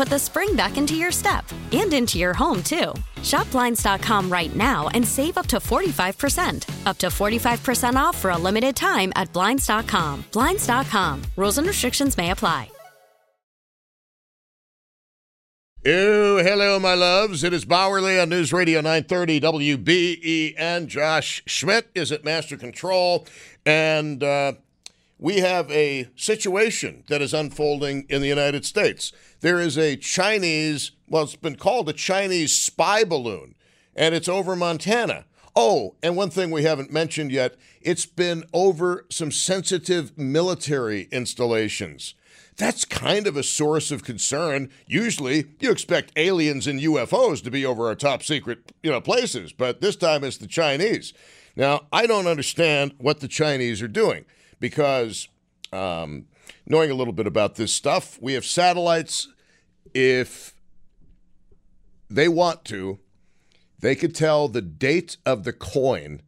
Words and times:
put 0.00 0.08
the 0.08 0.18
spring 0.18 0.56
back 0.56 0.78
into 0.78 0.94
your 0.94 1.12
step 1.12 1.44
and 1.72 1.92
into 1.92 2.16
your 2.16 2.32
home, 2.32 2.62
too. 2.62 2.94
Shop 3.22 3.50
Blinds.com 3.50 4.32
right 4.32 4.56
now 4.56 4.88
and 4.94 5.06
save 5.06 5.36
up 5.36 5.46
to 5.48 5.58
45%. 5.58 6.86
Up 6.86 6.96
to 6.96 7.08
45% 7.08 7.96
off 7.96 8.16
for 8.16 8.30
a 8.30 8.38
limited 8.38 8.74
time 8.74 9.12
at 9.14 9.30
Blinds.com. 9.34 10.24
Blinds.com. 10.32 11.22
Rules 11.36 11.58
and 11.58 11.66
restrictions 11.66 12.16
may 12.16 12.30
apply. 12.30 12.70
Oh, 15.86 16.38
hello, 16.38 16.78
my 16.78 16.94
loves. 16.94 17.44
It 17.44 17.52
is 17.52 17.66
Bauerle 17.66 18.22
on 18.22 18.30
News 18.30 18.54
Radio 18.54 18.80
930 18.80 19.40
WBEN. 19.40 20.86
Josh 20.86 21.42
Schmidt 21.44 21.90
is 21.94 22.10
at 22.10 22.24
Master 22.24 22.56
Control. 22.56 23.26
And 23.66 24.22
uh, 24.22 24.54
we 25.20 25.40
have 25.40 25.70
a 25.70 26.08
situation 26.16 27.04
that 27.08 27.20
is 27.20 27.34
unfolding 27.34 28.06
in 28.08 28.22
the 28.22 28.28
United 28.28 28.64
States. 28.64 29.12
There 29.40 29.60
is 29.60 29.76
a 29.76 29.96
Chinese, 29.96 30.92
well, 31.08 31.24
it's 31.24 31.36
been 31.36 31.56
called 31.56 31.90
a 31.90 31.92
Chinese 31.92 32.54
spy 32.54 33.04
balloon, 33.04 33.54
and 33.94 34.14
it's 34.14 34.28
over 34.28 34.56
Montana. 34.56 35.26
Oh, 35.54 35.94
and 36.02 36.16
one 36.16 36.30
thing 36.30 36.50
we 36.50 36.62
haven't 36.62 36.90
mentioned 36.90 37.30
yet 37.30 37.56
it's 37.82 38.06
been 38.06 38.44
over 38.52 39.06
some 39.10 39.30
sensitive 39.30 40.16
military 40.16 41.02
installations. 41.12 42.14
That's 42.56 42.84
kind 42.84 43.26
of 43.26 43.36
a 43.36 43.42
source 43.42 43.90
of 43.90 44.04
concern. 44.04 44.70
Usually, 44.86 45.46
you 45.60 45.70
expect 45.70 46.12
aliens 46.16 46.66
and 46.66 46.80
UFOs 46.80 47.42
to 47.44 47.50
be 47.50 47.64
over 47.64 47.86
our 47.86 47.94
top 47.94 48.22
secret, 48.22 48.72
you 48.82 48.90
know, 48.90 49.00
places, 49.00 49.52
but 49.52 49.80
this 49.80 49.96
time 49.96 50.24
it's 50.24 50.36
the 50.36 50.46
Chinese. 50.46 51.12
Now, 51.56 51.86
I 51.92 52.06
don't 52.06 52.26
understand 52.26 52.94
what 52.98 53.20
the 53.20 53.28
Chinese 53.28 53.82
are 53.82 53.88
doing 53.88 54.24
because 54.60 55.28
um, 55.72 56.26
knowing 56.66 56.90
a 56.90 56.94
little 56.94 57.12
bit 57.12 57.26
about 57.26 57.56
this 57.56 57.72
stuff, 57.72 58.18
we 58.20 58.34
have 58.34 58.44
satellites. 58.44 59.28
If 59.92 60.54
they 62.08 62.28
want 62.28 62.64
to, 62.66 62.98
they 63.80 63.94
could 63.94 64.14
tell 64.14 64.46
the 64.48 64.62
date 64.62 65.16
of 65.26 65.44
the 65.44 65.52
coin 65.52 66.22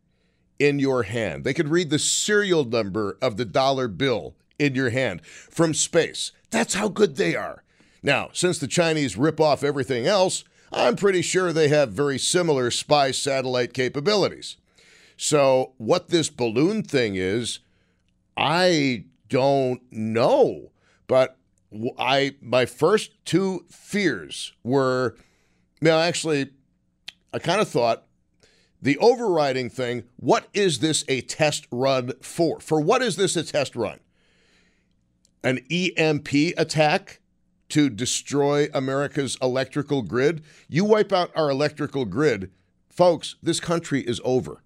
in 0.59 0.79
your 0.79 1.05
hand. 1.05 1.45
They 1.45 1.55
could 1.55 1.69
read 1.69 1.91
the 1.91 1.99
serial 1.99 2.65
number 2.65 3.19
of 3.21 3.37
the 3.37 3.45
dollar 3.45 3.89
bill 3.89 4.35
in 4.59 4.75
your 4.75 4.91
hand 4.91 5.25
from 5.27 5.75
space. 5.75 6.33
That's 6.51 6.75
how 6.75 6.89
good 6.89 7.17
they 7.17 7.35
are. 7.35 7.65
Now, 8.03 8.31
since 8.33 8.59
the 8.59 8.67
Chinese 8.67 9.17
rip 9.17 9.41
off 9.41 9.63
everything 9.63 10.07
else, 10.07 10.45
I'm 10.73 10.97
pretty 10.97 11.23
sure 11.23 11.53
they 11.53 11.69
have 11.69 11.93
very 11.93 12.19
similar 12.19 12.71
spy 12.71 13.11
satellite 13.11 13.75
capabilities. 13.75 14.57
So, 15.17 15.73
what 15.77 16.09
this 16.09 16.31
balloon 16.31 16.83
thing 16.83 17.15
is, 17.17 17.61
I 18.37 19.05
don't 19.29 19.83
know. 19.91 20.73
But 21.07 21.37
I 21.99 22.37
my 22.41 22.67
first 22.67 23.13
two 23.25 23.65
fears 23.71 24.53
were, 24.63 25.17
well, 25.81 25.99
actually, 25.99 26.51
I 27.33 27.39
kind 27.39 27.61
of 27.61 27.69
thought 27.69 28.05
the 28.81 28.99
overriding 28.99 29.71
thing. 29.71 30.05
What 30.17 30.49
is 30.53 30.81
this 30.81 31.05
a 31.09 31.21
test 31.23 31.67
run 31.71 32.13
for? 32.21 32.61
For 32.61 32.81
what 32.81 33.01
is 33.01 33.17
this 33.17 33.37
a 33.37 33.45
test 33.45 33.77
run? 33.77 34.01
An 35.45 35.61
EMP 35.71 36.29
attack 36.57 37.21
to 37.71 37.89
destroy 37.89 38.69
America's 38.75 39.39
electrical 39.41 40.03
grid? 40.03 40.43
You 40.69 40.85
wipe 40.85 41.13
out 41.13 41.31
our 41.35 41.49
electrical 41.49 42.05
grid, 42.05 42.51
folks. 42.91 43.37
This 43.43 43.61
country 43.61 44.03
is 44.03 44.21
over. 44.25 44.63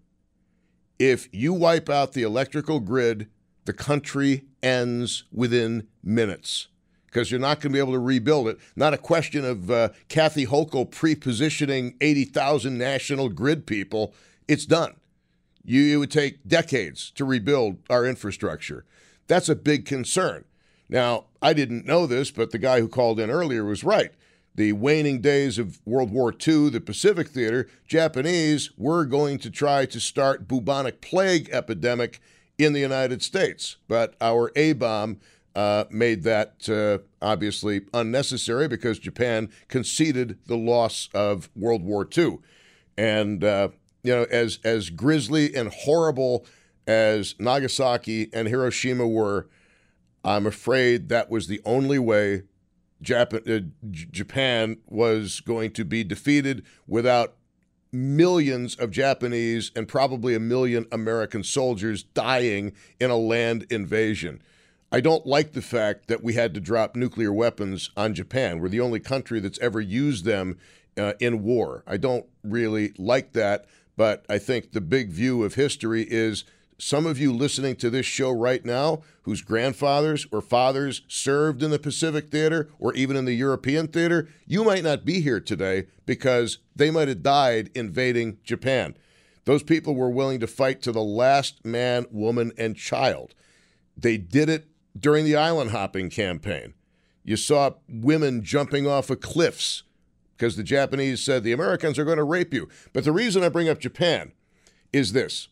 If 0.98 1.28
you 1.32 1.52
wipe 1.52 1.90
out 1.90 2.14
the 2.14 2.22
electrical 2.22 2.80
grid 2.80 3.28
the 3.66 3.72
country 3.72 4.44
ends 4.62 5.24
within 5.32 5.88
minutes 6.02 6.68
because 7.06 7.30
you're 7.30 7.40
not 7.40 7.60
going 7.60 7.72
to 7.72 7.76
be 7.76 7.78
able 7.78 7.92
to 7.92 7.98
rebuild 7.98 8.48
it. 8.48 8.58
Not 8.74 8.94
a 8.94 8.98
question 8.98 9.44
of 9.44 9.70
uh, 9.70 9.88
Kathy 10.08 10.46
Hochul 10.46 10.90
pre-positioning 10.90 11.94
80,000 12.00 12.76
national 12.76 13.28
grid 13.30 13.66
people. 13.66 14.14
It's 14.46 14.66
done. 14.66 14.94
You, 15.64 15.94
it 15.94 15.96
would 15.96 16.10
take 16.10 16.46
decades 16.46 17.10
to 17.12 17.24
rebuild 17.24 17.78
our 17.90 18.04
infrastructure. 18.04 18.84
That's 19.26 19.48
a 19.48 19.56
big 19.56 19.84
concern. 19.86 20.44
Now, 20.88 21.24
I 21.42 21.52
didn't 21.52 21.86
know 21.86 22.06
this, 22.06 22.30
but 22.30 22.50
the 22.52 22.58
guy 22.58 22.80
who 22.80 22.88
called 22.88 23.18
in 23.18 23.30
earlier 23.30 23.64
was 23.64 23.82
right. 23.82 24.12
The 24.54 24.72
waning 24.72 25.20
days 25.20 25.58
of 25.58 25.80
World 25.84 26.12
War 26.12 26.32
II, 26.32 26.70
the 26.70 26.80
Pacific 26.80 27.28
Theater, 27.28 27.68
Japanese 27.86 28.70
were 28.76 29.04
going 29.04 29.38
to 29.38 29.50
try 29.50 29.86
to 29.86 30.00
start 30.00 30.46
bubonic 30.46 31.00
plague 31.00 31.48
epidemic 31.50 32.20
in 32.58 32.72
the 32.72 32.80
United 32.80 33.22
States. 33.22 33.76
But 33.88 34.14
our 34.20 34.50
A 34.56 34.72
bomb 34.72 35.20
uh, 35.54 35.84
made 35.90 36.22
that 36.24 36.68
uh, 36.68 36.98
obviously 37.24 37.82
unnecessary 37.94 38.68
because 38.68 38.98
Japan 38.98 39.48
conceded 39.68 40.38
the 40.46 40.56
loss 40.56 41.08
of 41.14 41.48
World 41.56 41.82
War 41.82 42.06
II. 42.16 42.38
And, 42.98 43.42
uh, 43.42 43.68
you 44.02 44.14
know, 44.14 44.26
as, 44.30 44.58
as 44.64 44.90
grisly 44.90 45.54
and 45.54 45.70
horrible 45.72 46.46
as 46.86 47.34
Nagasaki 47.38 48.28
and 48.32 48.48
Hiroshima 48.48 49.08
were, 49.08 49.48
I'm 50.24 50.46
afraid 50.46 51.08
that 51.08 51.30
was 51.30 51.46
the 51.46 51.60
only 51.64 51.98
way 51.98 52.42
Japan, 53.00 53.40
uh, 53.48 53.86
Japan 53.90 54.78
was 54.86 55.40
going 55.40 55.72
to 55.72 55.84
be 55.84 56.04
defeated 56.04 56.64
without 56.86 57.36
millions 57.92 58.74
of 58.76 58.90
Japanese 58.90 59.70
and 59.74 59.88
probably 59.88 60.34
a 60.34 60.40
million 60.40 60.86
American 60.92 61.42
soldiers 61.42 62.02
dying 62.02 62.72
in 63.00 63.10
a 63.10 63.16
land 63.16 63.66
invasion. 63.70 64.42
I 64.92 65.00
don't 65.00 65.26
like 65.26 65.52
the 65.52 65.62
fact 65.62 66.08
that 66.08 66.22
we 66.22 66.34
had 66.34 66.54
to 66.54 66.60
drop 66.60 66.94
nuclear 66.94 67.32
weapons 67.32 67.90
on 67.96 68.14
Japan. 68.14 68.60
We're 68.60 68.68
the 68.68 68.80
only 68.80 69.00
country 69.00 69.40
that's 69.40 69.58
ever 69.58 69.80
used 69.80 70.24
them 70.24 70.58
uh, 70.96 71.14
in 71.20 71.42
war. 71.42 71.82
I 71.86 71.96
don't 71.96 72.26
really 72.42 72.92
like 72.96 73.32
that, 73.32 73.66
but 73.96 74.24
I 74.28 74.38
think 74.38 74.72
the 74.72 74.80
big 74.80 75.10
view 75.10 75.42
of 75.42 75.54
history 75.54 76.06
is 76.08 76.44
some 76.78 77.06
of 77.06 77.18
you 77.18 77.32
listening 77.32 77.76
to 77.76 77.90
this 77.90 78.06
show 78.06 78.30
right 78.30 78.64
now 78.64 79.02
whose 79.22 79.42
grandfathers 79.42 80.26
or 80.30 80.40
fathers 80.40 81.02
served 81.08 81.62
in 81.62 81.70
the 81.70 81.78
Pacific 81.78 82.30
Theater 82.30 82.68
or 82.78 82.92
even 82.94 83.16
in 83.16 83.24
the 83.24 83.34
European 83.34 83.88
Theater, 83.88 84.28
you 84.46 84.62
might 84.62 84.84
not 84.84 85.04
be 85.04 85.20
here 85.20 85.40
today 85.40 85.86
because 86.04 86.58
they 86.74 86.90
might 86.90 87.08
have 87.08 87.22
died 87.22 87.70
invading 87.74 88.38
Japan. 88.44 88.96
Those 89.44 89.62
people 89.62 89.94
were 89.94 90.10
willing 90.10 90.40
to 90.40 90.46
fight 90.46 90.82
to 90.82 90.92
the 90.92 91.02
last 91.02 91.64
man, 91.64 92.06
woman, 92.10 92.52
and 92.58 92.76
child. 92.76 93.34
They 93.96 94.18
did 94.18 94.48
it 94.48 94.66
during 94.98 95.24
the 95.24 95.36
island 95.36 95.70
hopping 95.70 96.10
campaign. 96.10 96.74
You 97.24 97.36
saw 97.36 97.72
women 97.88 98.42
jumping 98.42 98.86
off 98.86 99.08
of 99.10 99.20
cliffs 99.20 99.82
because 100.36 100.56
the 100.56 100.62
Japanese 100.62 101.22
said 101.22 101.42
the 101.42 101.52
Americans 101.52 101.98
are 101.98 102.04
going 102.04 102.18
to 102.18 102.24
rape 102.24 102.52
you. 102.52 102.68
But 102.92 103.04
the 103.04 103.12
reason 103.12 103.42
I 103.42 103.48
bring 103.48 103.68
up 103.68 103.80
Japan 103.80 104.32
is 104.92 105.12
this 105.12 105.48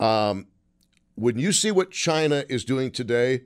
um, 0.00 0.46
when 1.14 1.38
you 1.38 1.52
see 1.52 1.70
what 1.70 1.90
China 1.90 2.44
is 2.48 2.64
doing 2.64 2.90
today, 2.90 3.42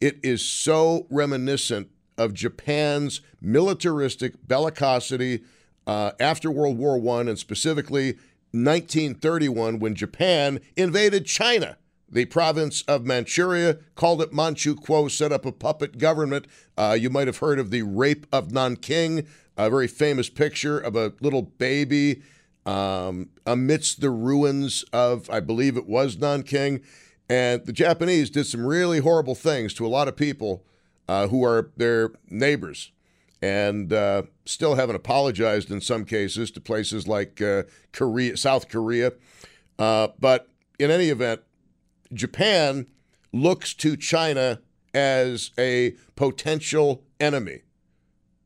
it 0.00 0.18
is 0.22 0.42
so 0.42 1.06
reminiscent 1.10 1.88
of 2.16 2.32
Japan's 2.32 3.20
militaristic 3.40 4.46
bellicosity 4.46 5.44
uh, 5.86 6.12
after 6.18 6.50
World 6.50 6.78
War 6.78 6.98
One, 6.98 7.28
and 7.28 7.38
specifically 7.38 8.12
1931 8.52 9.78
when 9.78 9.94
Japan 9.94 10.60
invaded 10.76 11.26
China 11.26 11.76
the 12.08 12.24
province 12.26 12.82
of 12.82 13.04
Manchuria, 13.04 13.78
called 13.94 14.22
it 14.22 14.32
Manchu 14.32 14.76
Manchukuo, 14.76 15.10
set 15.10 15.32
up 15.32 15.44
a 15.44 15.52
puppet 15.52 15.98
government. 15.98 16.46
Uh, 16.76 16.96
you 16.98 17.10
might 17.10 17.26
have 17.26 17.38
heard 17.38 17.58
of 17.58 17.70
the 17.70 17.82
Rape 17.82 18.26
of 18.32 18.52
Nanking, 18.52 19.26
a 19.56 19.70
very 19.70 19.88
famous 19.88 20.28
picture 20.28 20.78
of 20.78 20.94
a 20.94 21.14
little 21.20 21.42
baby 21.42 22.22
um, 22.66 23.30
amidst 23.46 24.00
the 24.00 24.10
ruins 24.10 24.84
of, 24.92 25.30
I 25.30 25.40
believe 25.40 25.76
it 25.76 25.86
was 25.86 26.18
Nanking. 26.18 26.82
And 27.28 27.64
the 27.64 27.72
Japanese 27.72 28.28
did 28.28 28.46
some 28.46 28.66
really 28.66 28.98
horrible 28.98 29.34
things 29.34 29.72
to 29.74 29.86
a 29.86 29.88
lot 29.88 30.08
of 30.08 30.16
people 30.16 30.64
uh, 31.08 31.28
who 31.28 31.44
are 31.44 31.70
their 31.76 32.10
neighbors 32.28 32.92
and 33.42 33.92
uh, 33.92 34.22
still 34.44 34.74
haven't 34.74 34.96
apologized 34.96 35.70
in 35.70 35.80
some 35.80 36.04
cases 36.04 36.50
to 36.50 36.60
places 36.60 37.06
like 37.06 37.40
uh, 37.40 37.64
Korea, 37.92 38.36
South 38.36 38.68
Korea. 38.68 39.12
Uh, 39.78 40.08
but 40.18 40.48
in 40.78 40.90
any 40.90 41.08
event, 41.08 41.42
Japan 42.12 42.86
looks 43.32 43.74
to 43.74 43.96
China 43.96 44.60
as 44.94 45.50
a 45.58 45.94
potential 46.14 47.04
enemy, 47.20 47.62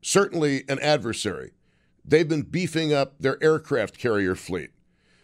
certainly 0.01 0.63
an 0.67 0.79
adversary. 0.79 1.51
They've 2.11 2.27
been 2.27 2.41
beefing 2.41 2.91
up 2.91 3.17
their 3.19 3.41
aircraft 3.41 3.97
carrier 3.97 4.35
fleet. 4.35 4.71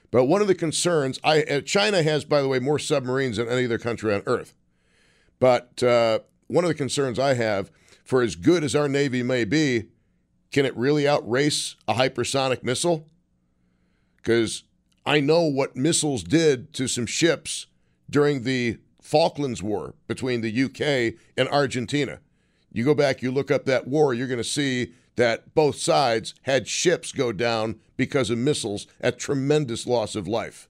But 0.10 0.24
one 0.24 0.40
of 0.40 0.48
the 0.48 0.56
concerns, 0.56 1.20
I, 1.22 1.44
uh, 1.44 1.60
China 1.60 2.02
has, 2.02 2.24
by 2.24 2.42
the 2.42 2.48
way, 2.48 2.60
more 2.60 2.80
submarines 2.80 3.36
than 3.36 3.50
any 3.50 3.66
other 3.66 3.78
country 3.78 4.14
on 4.14 4.24
Earth. 4.26 4.54
But 5.38 5.84
uh, 5.84 6.20
one 6.48 6.64
of 6.64 6.70
the 6.70 6.76
concerns 6.76 7.20
I 7.20 7.34
have, 7.34 7.72
for 8.06 8.22
as 8.22 8.38
good 8.38 8.64
as 8.64 8.74
our 8.74 8.88
Navy 8.88 9.22
may 9.22 9.44
be, 9.44 9.90
can 10.54 10.66
it 10.66 10.78
really 10.78 11.06
outrace 11.06 11.76
a 11.90 11.96
hypersonic 11.96 12.64
missile? 12.64 13.06
Because 14.16 14.64
I 15.06 15.20
know 15.20 15.42
what 15.44 15.76
missiles 15.76 16.24
did 16.24 16.72
to 16.76 16.88
some 16.88 17.06
ships 17.06 17.68
during 18.10 18.44
the 18.44 18.78
Falklands 19.02 19.62
War 19.62 19.94
between 20.08 20.40
the 20.40 20.64
UK 20.64 21.20
and 21.36 21.50
Argentina. 21.50 22.22
You 22.72 22.86
go 22.86 22.96
back, 22.96 23.22
you 23.22 23.30
look 23.30 23.52
up 23.52 23.66
that 23.66 23.88
war, 23.88 24.14
you're 24.14 24.28
going 24.28 24.38
to 24.38 24.44
see 24.46 24.94
that 25.18 25.54
both 25.54 25.76
sides 25.76 26.34
had 26.44 26.68
ships 26.68 27.12
go 27.12 27.32
down 27.32 27.80
because 27.98 28.30
of 28.30 28.38
missiles 28.38 28.88
at 29.02 29.20
tremendous 29.20 29.86
loss 29.86 30.16
of 30.16 30.28
life. 30.28 30.70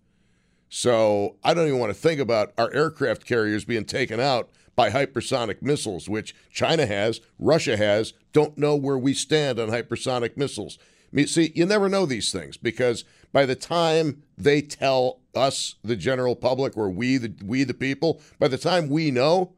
So 0.70 1.36
I 1.44 1.54
don't 1.54 1.68
even 1.68 1.80
want 1.80 1.94
to 1.94 2.00
think 2.00 2.20
about 2.20 2.54
our 2.58 2.74
aircraft 2.74 3.26
carriers 3.26 3.66
being 3.66 3.86
taken 3.86 4.20
out 4.20 4.50
by 4.76 4.90
hypersonic 4.90 5.62
missiles, 5.62 6.10
which 6.10 6.36
China 6.52 6.86
has, 6.86 7.22
Russia 7.40 7.78
has. 7.78 8.14
Don't 8.34 8.58
know 8.58 8.76
where 8.76 8.98
we 8.98 9.14
stand 9.14 9.60
on 9.60 9.70
hypersonic 9.70 10.38
missiles. 10.38 10.78
See, 11.26 11.52
you 11.56 11.66
never 11.66 11.88
know 11.88 12.06
these 12.06 12.32
things 12.32 12.58
because 12.58 13.04
by 13.32 13.46
the 13.46 13.56
time 13.56 14.24
they 14.38 14.62
tell 14.62 15.20
us, 15.34 15.76
the 15.84 15.96
general 15.96 16.36
public, 16.36 16.76
or 16.76 16.90
we, 16.90 17.18
the 17.18 17.34
we 17.44 17.64
the 17.64 17.74
people, 17.74 18.22
by 18.40 18.48
the 18.48 18.58
time 18.58 18.90
we 18.90 19.10
know, 19.10 19.54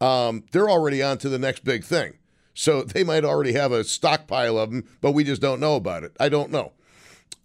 um, 0.00 0.44
they're 0.52 0.70
already 0.70 1.02
on 1.02 1.18
to 1.18 1.28
the 1.28 1.38
next 1.38 1.64
big 1.64 1.84
thing. 1.84 2.14
So 2.60 2.82
they 2.82 3.04
might 3.04 3.24
already 3.24 3.54
have 3.54 3.72
a 3.72 3.84
stockpile 3.84 4.58
of 4.58 4.70
them, 4.70 4.84
but 5.00 5.12
we 5.12 5.24
just 5.24 5.40
don't 5.40 5.60
know 5.60 5.76
about 5.76 6.04
it. 6.04 6.12
I 6.20 6.28
don't 6.28 6.50
know. 6.50 6.72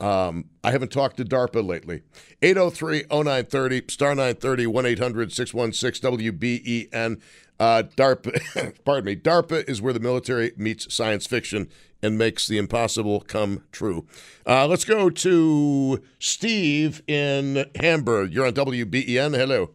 Um, 0.01 0.49
I 0.61 0.71
haven't 0.71 0.91
talked 0.91 1.15
to 1.17 1.23
DARPA 1.23 1.65
lately. 1.65 2.01
803 2.41 3.05
0930, 3.09 3.83
star 3.87 4.09
930, 4.09 4.67
1 4.67 4.85
800 4.85 5.31
616 5.31 6.11
WBEN. 6.11 7.21
Uh, 7.57 7.83
DARPA, 7.95 8.75
pardon 8.83 9.05
me, 9.05 9.15
DARPA 9.15 9.69
is 9.69 9.81
where 9.81 9.93
the 9.93 10.01
military 10.01 10.51
meets 10.57 10.93
science 10.93 11.25
fiction 11.25 11.69
and 12.03 12.17
makes 12.17 12.45
the 12.45 12.57
impossible 12.57 13.21
come 13.21 13.63
true. 13.71 14.05
Uh, 14.45 14.67
let's 14.67 14.83
go 14.83 15.09
to 15.09 16.03
Steve 16.19 17.01
in 17.07 17.65
Hamburg. 17.79 18.33
You're 18.33 18.47
on 18.47 18.53
WBEN. 18.53 19.33
Hello. 19.33 19.69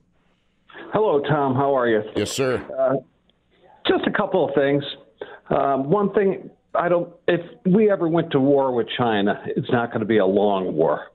Hello, 0.92 1.22
Tom. 1.22 1.54
How 1.54 1.74
are 1.74 1.88
you? 1.88 2.02
Yes, 2.14 2.30
sir. 2.30 2.62
Uh, 2.78 2.96
just 3.88 4.06
a 4.06 4.12
couple 4.12 4.46
of 4.46 4.54
things. 4.54 4.84
Um, 5.50 5.90
one 5.90 6.12
thing, 6.12 6.50
I 6.74 6.88
don't. 6.88 7.12
If 7.26 7.40
we 7.66 7.90
ever 7.90 8.08
went 8.08 8.30
to 8.32 8.40
war 8.40 8.72
with 8.72 8.86
China, 8.96 9.42
it's 9.46 9.70
not 9.70 9.88
going 9.90 10.00
to 10.00 10.06
be 10.06 10.18
a 10.18 10.26
long 10.26 10.74
war. 10.74 11.08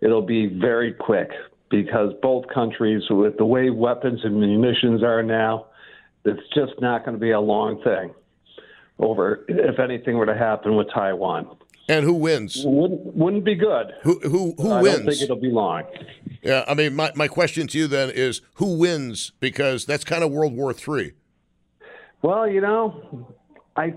It'll 0.00 0.26
be 0.26 0.46
very 0.46 0.92
quick 0.92 1.30
because 1.70 2.12
both 2.22 2.44
countries, 2.52 3.02
with 3.10 3.36
the 3.38 3.44
way 3.44 3.70
weapons 3.70 4.20
and 4.24 4.40
munitions 4.40 5.02
are 5.02 5.22
now, 5.22 5.66
it's 6.24 6.40
just 6.54 6.72
not 6.80 7.04
going 7.04 7.16
to 7.16 7.20
be 7.20 7.30
a 7.30 7.40
long 7.40 7.82
thing 7.82 8.14
over 8.98 9.44
if 9.48 9.78
anything 9.78 10.16
were 10.16 10.26
to 10.26 10.36
happen 10.36 10.76
with 10.76 10.88
Taiwan. 10.92 11.56
And 11.88 12.04
who 12.04 12.14
wins? 12.14 12.62
Wouldn't 12.64 13.16
wouldn't 13.16 13.44
be 13.44 13.54
good. 13.54 13.92
Who 14.02 14.20
who 14.20 14.54
who 14.58 14.70
I 14.70 14.82
wins? 14.82 14.96
don't 14.98 15.06
think 15.06 15.22
it'll 15.22 15.36
be 15.36 15.50
long. 15.50 15.84
Yeah, 16.42 16.64
I 16.68 16.74
mean, 16.74 16.94
my, 16.94 17.12
my 17.16 17.28
question 17.28 17.66
to 17.68 17.78
you 17.78 17.86
then 17.86 18.10
is 18.10 18.42
who 18.54 18.78
wins? 18.78 19.32
Because 19.40 19.86
that's 19.86 20.04
kind 20.04 20.22
of 20.22 20.30
World 20.30 20.54
War 20.54 20.72
Three. 20.72 21.12
Well, 22.22 22.48
you 22.48 22.60
know, 22.60 23.34
I 23.80 23.94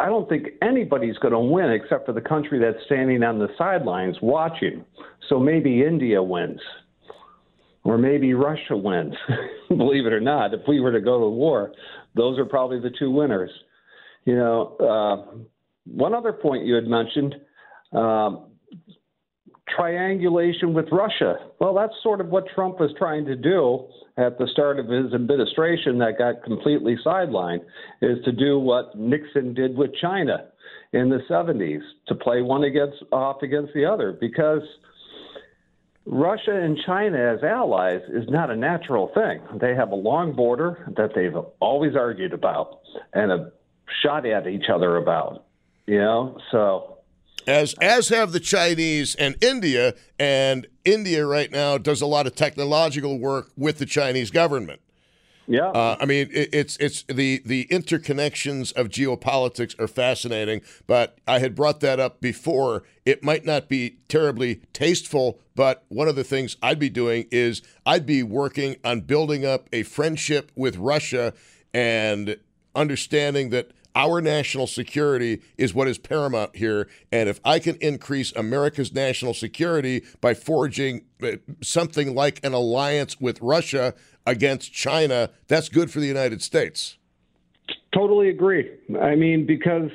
I 0.00 0.06
don't 0.06 0.28
think 0.28 0.48
anybody's 0.62 1.18
going 1.18 1.32
to 1.32 1.40
win 1.40 1.70
except 1.70 2.06
for 2.06 2.12
the 2.12 2.20
country 2.20 2.58
that's 2.60 2.84
standing 2.86 3.22
on 3.22 3.38
the 3.38 3.48
sidelines 3.56 4.16
watching. 4.22 4.84
So 5.28 5.40
maybe 5.40 5.82
India 5.82 6.22
wins, 6.22 6.60
or 7.84 7.98
maybe 7.98 8.34
Russia 8.34 8.76
wins. 8.76 9.14
Believe 9.68 10.06
it 10.06 10.12
or 10.12 10.20
not, 10.20 10.54
if 10.54 10.60
we 10.68 10.80
were 10.80 10.92
to 10.92 11.00
go 11.00 11.18
to 11.18 11.28
war, 11.28 11.72
those 12.14 12.38
are 12.38 12.44
probably 12.44 12.80
the 12.80 12.92
two 12.98 13.10
winners. 13.10 13.50
You 14.24 14.36
know, 14.36 14.76
uh, 14.78 15.38
one 15.84 16.14
other 16.14 16.32
point 16.32 16.64
you 16.64 16.74
had 16.74 16.86
mentioned. 16.86 17.34
Um, 17.92 18.47
triangulation 19.76 20.74
with 20.74 20.86
Russia. 20.90 21.36
Well, 21.60 21.74
that's 21.74 21.92
sort 22.02 22.20
of 22.20 22.28
what 22.28 22.44
Trump 22.54 22.80
was 22.80 22.90
trying 22.98 23.24
to 23.26 23.36
do 23.36 23.86
at 24.16 24.38
the 24.38 24.48
start 24.52 24.78
of 24.78 24.88
his 24.88 25.14
administration 25.14 25.98
that 25.98 26.18
got 26.18 26.42
completely 26.42 26.96
sidelined 27.04 27.60
is 28.02 28.18
to 28.24 28.32
do 28.32 28.58
what 28.58 28.96
Nixon 28.96 29.54
did 29.54 29.76
with 29.76 29.90
China 30.00 30.48
in 30.92 31.08
the 31.08 31.20
70s 31.30 31.80
to 32.08 32.14
play 32.14 32.42
one 32.42 32.64
against 32.64 33.02
off 33.12 33.42
against 33.42 33.72
the 33.74 33.84
other 33.84 34.16
because 34.18 34.62
Russia 36.06 36.54
and 36.54 36.78
China 36.86 37.18
as 37.18 37.42
allies 37.44 38.00
is 38.08 38.24
not 38.28 38.50
a 38.50 38.56
natural 38.56 39.10
thing. 39.14 39.40
They 39.60 39.74
have 39.74 39.90
a 39.90 39.96
long 39.96 40.34
border 40.34 40.90
that 40.96 41.10
they've 41.14 41.36
always 41.60 41.94
argued 41.94 42.32
about 42.32 42.80
and 43.12 43.30
have 43.30 43.52
shot 44.02 44.24
at 44.26 44.46
each 44.46 44.66
other 44.72 44.96
about. 44.96 45.44
You 45.86 45.98
know, 45.98 46.38
so 46.50 46.97
as 47.48 47.74
as 47.80 48.10
have 48.10 48.30
the 48.32 48.40
Chinese 48.40 49.14
and 49.16 49.34
India. 49.42 49.94
And 50.18 50.66
India 50.84 51.26
right 51.26 51.50
now 51.50 51.78
does 51.78 52.00
a 52.00 52.06
lot 52.06 52.26
of 52.26 52.34
technological 52.36 53.18
work 53.18 53.50
with 53.56 53.78
the 53.78 53.86
Chinese 53.86 54.30
government. 54.30 54.80
Yeah, 55.50 55.68
uh, 55.68 55.96
I 55.98 56.04
mean 56.04 56.28
it, 56.30 56.50
it's 56.52 56.76
it's 56.76 57.04
the 57.04 57.40
the 57.44 57.66
interconnections 57.70 58.72
of 58.74 58.88
geopolitics 58.88 59.78
are 59.80 59.88
fascinating. 59.88 60.60
But 60.86 61.18
I 61.26 61.38
had 61.38 61.54
brought 61.54 61.80
that 61.80 61.98
up 61.98 62.20
before. 62.20 62.84
It 63.06 63.24
might 63.24 63.46
not 63.46 63.68
be 63.68 63.96
terribly 64.08 64.60
tasteful, 64.74 65.40
but 65.54 65.84
one 65.88 66.06
of 66.06 66.16
the 66.16 66.24
things 66.24 66.58
I'd 66.62 66.78
be 66.78 66.90
doing 66.90 67.26
is 67.30 67.62
I'd 67.86 68.04
be 68.04 68.22
working 68.22 68.76
on 68.84 69.00
building 69.00 69.46
up 69.46 69.70
a 69.72 69.84
friendship 69.84 70.52
with 70.54 70.76
Russia 70.76 71.32
and 71.72 72.36
understanding 72.74 73.48
that 73.50 73.70
our 73.98 74.20
national 74.20 74.68
security 74.68 75.42
is 75.58 75.74
what 75.74 75.88
is 75.88 75.98
paramount 75.98 76.54
here. 76.54 76.88
And 77.10 77.28
if 77.28 77.40
I 77.44 77.58
can 77.58 77.76
increase 77.80 78.32
America's 78.36 78.94
national 78.94 79.34
security 79.34 80.04
by 80.20 80.34
forging 80.34 81.02
uh, 81.20 81.32
something 81.60 82.14
like 82.14 82.42
an 82.44 82.54
alliance 82.54 83.20
with 83.20 83.42
Russia 83.42 83.94
against 84.24 84.72
China, 84.72 85.30
that's 85.48 85.68
good 85.68 85.90
for 85.90 85.98
the 85.98 86.06
United 86.06 86.42
States. 86.42 86.96
Totally 87.92 88.28
agree. 88.28 88.70
I 89.02 89.16
mean, 89.16 89.44
because 89.44 89.90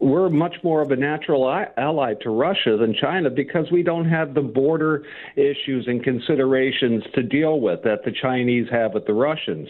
we're 0.00 0.28
much 0.28 0.56
more 0.64 0.82
of 0.82 0.90
a 0.90 0.96
natural 0.96 1.48
ally 1.76 2.14
to 2.22 2.30
Russia 2.30 2.76
than 2.76 2.94
China 3.00 3.30
because 3.30 3.70
we 3.70 3.82
don't 3.82 4.08
have 4.08 4.34
the 4.34 4.42
border 4.42 5.04
issues 5.36 5.86
and 5.86 6.02
considerations 6.02 7.04
to 7.14 7.22
deal 7.22 7.60
with 7.60 7.82
that 7.84 8.04
the 8.04 8.12
Chinese 8.12 8.66
have 8.70 8.92
with 8.92 9.06
the 9.06 9.14
Russians. 9.14 9.68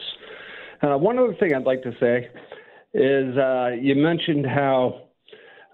Uh, 0.83 0.97
one 0.97 1.19
other 1.19 1.35
thing 1.35 1.55
I'd 1.55 1.65
like 1.65 1.83
to 1.83 1.95
say 2.01 2.29
is 2.97 3.37
uh, 3.37 3.71
you 3.79 3.95
mentioned 3.95 4.47
how 4.47 5.03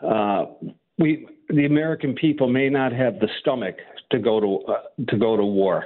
uh, 0.05 0.47
we 0.99 1.27
the 1.49 1.67
American 1.67 2.15
people 2.15 2.49
may 2.49 2.69
not 2.69 2.93
have 2.93 3.21
the 3.21 3.29
stomach 3.41 3.77
to 4.11 4.19
go 4.19 4.41
to 4.41 4.59
uh, 4.73 4.83
to 5.09 5.17
go 5.17 5.37
to 5.37 5.45
war. 5.45 5.85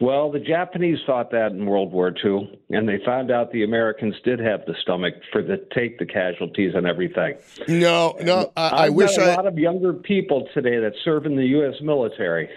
Well, 0.00 0.32
the 0.32 0.40
Japanese 0.40 0.98
thought 1.06 1.30
that 1.30 1.52
in 1.52 1.64
World 1.64 1.92
War 1.92 2.12
II, 2.24 2.58
and 2.70 2.88
they 2.88 2.98
found 3.04 3.30
out 3.30 3.52
the 3.52 3.62
Americans 3.62 4.16
did 4.24 4.40
have 4.40 4.64
the 4.66 4.74
stomach 4.82 5.14
for 5.30 5.42
the 5.42 5.64
take 5.74 5.98
the 5.98 6.06
casualties 6.06 6.72
and 6.74 6.86
everything. 6.86 7.36
No, 7.68 8.16
no, 8.20 8.50
I, 8.56 8.86
I 8.86 8.88
wish 8.88 9.16
a 9.16 9.26
lot 9.26 9.46
of 9.46 9.58
younger 9.58 9.92
people 9.92 10.48
today 10.54 10.80
that 10.80 10.94
serve 11.04 11.26
in 11.26 11.36
the 11.36 11.46
U.S. 11.46 11.74
military. 11.82 12.48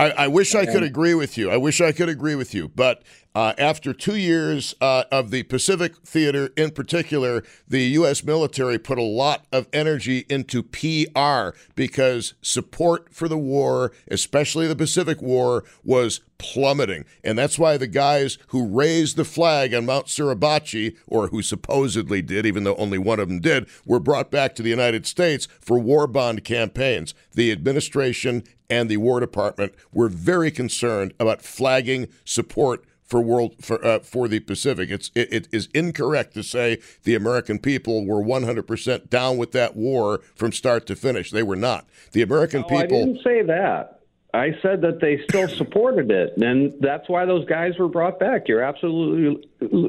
I, 0.00 0.10
I 0.10 0.28
wish 0.28 0.54
I 0.54 0.64
could 0.66 0.82
agree 0.82 1.14
with 1.14 1.36
you. 1.36 1.50
I 1.50 1.58
wish 1.58 1.80
I 1.80 1.92
could 1.92 2.08
agree 2.08 2.34
with 2.34 2.54
you. 2.54 2.68
But 2.68 3.02
Uh, 3.32 3.52
after 3.58 3.92
two 3.92 4.16
years 4.16 4.74
uh, 4.80 5.04
of 5.12 5.30
the 5.30 5.44
Pacific 5.44 5.96
Theater 5.98 6.50
in 6.56 6.72
particular, 6.72 7.44
the 7.68 7.82
U.S. 7.90 8.24
military 8.24 8.76
put 8.76 8.98
a 8.98 9.02
lot 9.02 9.46
of 9.52 9.68
energy 9.72 10.26
into 10.28 10.64
PR 10.64 11.56
because 11.76 12.34
support 12.42 13.14
for 13.14 13.28
the 13.28 13.38
war, 13.38 13.92
especially 14.10 14.66
the 14.66 14.74
Pacific 14.74 15.22
War, 15.22 15.62
was 15.84 16.20
plummeting. 16.38 17.04
And 17.22 17.38
that's 17.38 17.58
why 17.58 17.76
the 17.76 17.86
guys 17.86 18.36
who 18.48 18.66
raised 18.66 19.16
the 19.16 19.24
flag 19.24 19.74
on 19.74 19.86
Mount 19.86 20.06
Suribachi, 20.06 20.96
or 21.06 21.28
who 21.28 21.42
supposedly 21.42 22.22
did, 22.22 22.46
even 22.46 22.64
though 22.64 22.76
only 22.76 22.98
one 22.98 23.20
of 23.20 23.28
them 23.28 23.40
did, 23.40 23.68
were 23.86 24.00
brought 24.00 24.32
back 24.32 24.56
to 24.56 24.62
the 24.62 24.70
United 24.70 25.06
States 25.06 25.46
for 25.60 25.78
war 25.78 26.08
bond 26.08 26.42
campaigns. 26.42 27.14
The 27.32 27.52
administration 27.52 28.42
and 28.70 28.88
the 28.88 28.96
War 28.96 29.20
Department 29.20 29.74
were 29.92 30.08
very 30.08 30.50
concerned 30.50 31.12
about 31.20 31.42
flagging 31.42 32.08
support 32.24 32.84
for 33.10 33.20
world 33.20 33.56
for 33.60 33.84
uh, 33.84 33.98
for 33.98 34.28
the 34.28 34.40
Pacific. 34.40 34.88
It's 34.88 35.10
it, 35.14 35.32
it 35.32 35.48
is 35.52 35.68
incorrect 35.74 36.32
to 36.34 36.42
say 36.42 36.78
the 37.02 37.16
American 37.16 37.58
people 37.58 38.06
were 38.06 38.22
100% 38.22 39.10
down 39.10 39.36
with 39.36 39.52
that 39.52 39.76
war 39.76 40.20
from 40.34 40.52
start 40.52 40.86
to 40.86 40.96
finish. 40.96 41.30
They 41.30 41.42
were 41.42 41.56
not. 41.56 41.86
The 42.12 42.22
American 42.22 42.62
no, 42.62 42.68
people 42.68 43.02
I 43.02 43.04
didn't 43.04 43.22
say 43.22 43.42
that. 43.42 44.00
I 44.32 44.56
said 44.62 44.80
that 44.82 45.00
they 45.00 45.20
still 45.28 45.48
supported 45.56 46.10
it, 46.12 46.36
and 46.36 46.72
that's 46.80 47.08
why 47.08 47.26
those 47.26 47.44
guys 47.46 47.76
were 47.78 47.88
brought 47.88 48.20
back. 48.20 48.46
You're 48.46 48.62
absolutely 48.62 49.48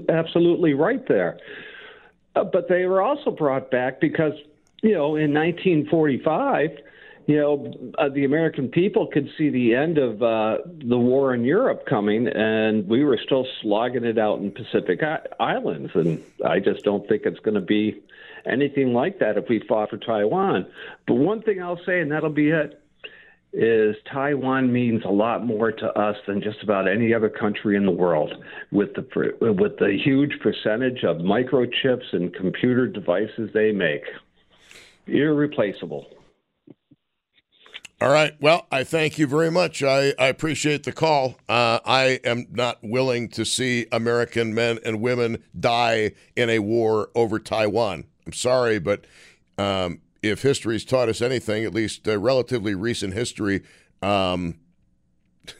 absolutely 0.10 0.74
right 0.74 1.08
there. 1.08 1.40
Uh, 2.36 2.44
but 2.46 2.68
they 2.68 2.86
were 2.86 3.02
also 3.02 3.30
brought 3.30 3.70
back 3.70 4.02
because 4.02 4.34
you 4.82 4.94
know 4.94 5.16
in 5.16 5.32
1945 5.32 6.72
you 7.28 7.38
know, 7.38 7.94
uh, 7.98 8.10
the 8.10 8.26
American 8.26 8.70
people 8.70 9.08
could 9.08 9.30
see 9.38 9.50
the 9.50 9.76
end 9.76 9.98
of 9.98 10.22
uh, 10.24 10.58
the 10.66 10.98
war 10.98 11.34
in 11.34 11.44
Europe 11.44 11.86
coming, 11.88 12.28
and 12.28 12.88
we 12.88 13.04
were 13.04 13.20
still 13.24 13.46
slogging 13.62 14.04
it 14.04 14.18
out 14.18 14.40
in 14.40 14.52
Pacific 14.52 15.02
I- 15.04 15.26
Islands. 15.40 15.92
And 15.94 16.24
I 16.46 16.60
just 16.60 16.84
don't 16.84 17.08
think 17.08 17.24
it's 17.26 17.40
going 17.40 17.56
to 17.56 17.62
be 17.62 18.02
anything 18.46 18.94
like 18.94 19.20
that 19.20 19.38
if 19.38 19.50
we 19.50 19.60
fought 19.68 19.90
for 19.90 19.98
Taiwan. 19.98 20.66
But 21.08 21.16
one 21.16 21.42
thing 21.42 21.62
I'll 21.62 21.84
say, 21.86 22.00
and 22.02 22.12
that'll 22.12 22.30
be 22.30 22.50
it, 22.50 22.82
is 23.54 23.96
Taiwan 24.12 24.72
means 24.72 25.04
a 25.04 25.10
lot 25.10 25.46
more 25.46 25.72
to 25.72 25.88
us 25.88 26.16
than 26.26 26.42
just 26.42 26.64
about 26.64 26.88
any 26.88 27.14
other 27.14 27.30
country 27.30 27.76
in 27.76 27.86
the 27.86 27.92
world. 27.92 28.34
With 28.72 28.94
the 28.94 29.36
with 29.42 29.78
the 29.78 29.98
huge 30.02 30.40
percentage 30.40 31.04
of 31.04 31.18
microchips 31.18 32.14
and 32.14 32.34
computer 32.34 32.88
devices 32.88 33.52
they 33.54 33.74
make, 33.74 34.04
irreplaceable. 35.06 36.08
All 38.02 38.10
right. 38.10 38.34
Well, 38.42 38.66
I 38.72 38.84
thank 38.84 39.20
you 39.20 39.28
very 39.28 39.52
much. 39.52 39.84
I, 39.84 40.16
I 40.18 40.26
appreciate 40.26 40.86
the 40.86 40.92
call. 40.92 41.36
Uh, 41.48 41.78
I 41.86 42.20
am 42.24 42.48
not 42.50 42.80
willing 42.82 43.30
to 43.30 43.46
see 43.46 43.86
American 43.92 44.56
men 44.56 44.80
and 44.84 45.02
women 45.02 45.44
die 45.60 46.14
in 46.36 46.50
a 46.50 46.58
war 46.58 47.12
over 47.14 47.38
Taiwan. 47.38 48.06
I'm 48.26 48.34
sorry, 48.34 48.80
but 48.80 49.06
um, 49.60 50.02
if 50.24 50.42
history's 50.42 50.84
taught 50.84 51.10
us 51.10 51.22
anything, 51.22 51.64
at 51.64 51.76
least 51.76 52.08
uh, 52.08 52.18
relatively 52.18 52.74
recent 52.74 53.14
history, 53.14 53.62
um, 54.02 54.58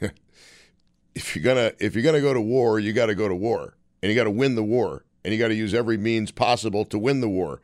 if 1.14 1.36
you're 1.36 1.44
gonna 1.44 1.70
if 1.78 1.94
you're 1.94 2.02
gonna 2.02 2.20
go 2.20 2.34
to 2.34 2.40
war, 2.40 2.80
you 2.80 2.92
got 2.92 3.06
to 3.06 3.14
go 3.14 3.28
to 3.28 3.36
war, 3.36 3.76
and 4.02 4.10
you 4.10 4.16
got 4.16 4.24
to 4.24 4.32
win 4.32 4.56
the 4.56 4.64
war, 4.64 5.04
and 5.24 5.32
you 5.32 5.38
got 5.38 5.48
to 5.48 5.54
use 5.54 5.74
every 5.74 5.96
means 5.96 6.32
possible 6.32 6.84
to 6.86 6.98
win 6.98 7.20
the 7.20 7.28
war. 7.28 7.62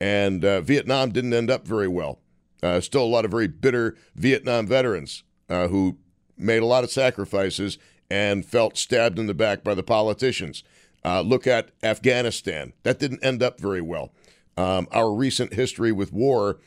And 0.00 0.44
uh, 0.44 0.60
Vietnam 0.60 1.10
didn't 1.10 1.34
end 1.34 1.50
up 1.50 1.66
very 1.66 1.88
well. 1.88 2.20
Uh, 2.62 2.80
still 2.80 3.04
a 3.04 3.06
lot 3.06 3.24
of 3.24 3.30
very 3.30 3.48
bitter 3.48 3.96
Vietnam 4.14 4.66
veterans 4.66 5.24
uh, 5.48 5.68
who 5.68 5.96
made 6.36 6.62
a 6.62 6.66
lot 6.66 6.84
of 6.84 6.90
sacrifices 6.90 7.78
and 8.10 8.44
felt 8.44 8.76
stabbed 8.76 9.18
in 9.18 9.26
the 9.26 9.34
back 9.34 9.62
by 9.62 9.74
the 9.74 9.82
politicians. 9.82 10.64
Uh, 11.04 11.20
look 11.20 11.46
at 11.46 11.70
Afghanistan. 11.82 12.72
That 12.82 12.98
didn't 12.98 13.24
end 13.24 13.42
up 13.42 13.60
very 13.60 13.80
well. 13.80 14.12
Um, 14.56 14.88
our 14.92 15.12
recent 15.12 15.54
history 15.54 15.92
with 15.92 16.12
war, 16.12 16.58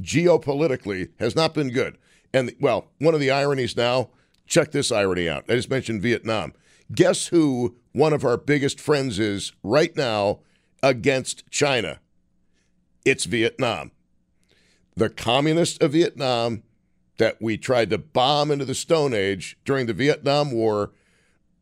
geopolitically, 0.00 1.10
has 1.18 1.36
not 1.36 1.52
been 1.52 1.70
good. 1.70 1.98
And, 2.32 2.54
well, 2.60 2.88
one 2.98 3.14
of 3.14 3.20
the 3.20 3.30
ironies 3.30 3.76
now, 3.76 4.10
check 4.46 4.70
this 4.70 4.92
irony 4.92 5.28
out. 5.28 5.44
I 5.48 5.56
just 5.56 5.70
mentioned 5.70 6.02
Vietnam. 6.02 6.52
Guess 6.94 7.26
who 7.26 7.76
one 7.92 8.12
of 8.12 8.24
our 8.24 8.36
biggest 8.36 8.80
friends 8.80 9.18
is 9.18 9.52
right 9.62 9.94
now 9.96 10.40
against 10.82 11.50
China? 11.50 11.98
It's 13.04 13.24
Vietnam 13.24 13.90
the 14.96 15.10
communists 15.10 15.78
of 15.78 15.92
Vietnam 15.92 16.62
that 17.18 17.40
we 17.40 17.56
tried 17.56 17.90
to 17.90 17.98
bomb 17.98 18.50
into 18.50 18.64
the 18.64 18.74
Stone 18.74 19.14
Age 19.14 19.58
during 19.64 19.86
the 19.86 19.92
Vietnam 19.92 20.50
War, 20.50 20.92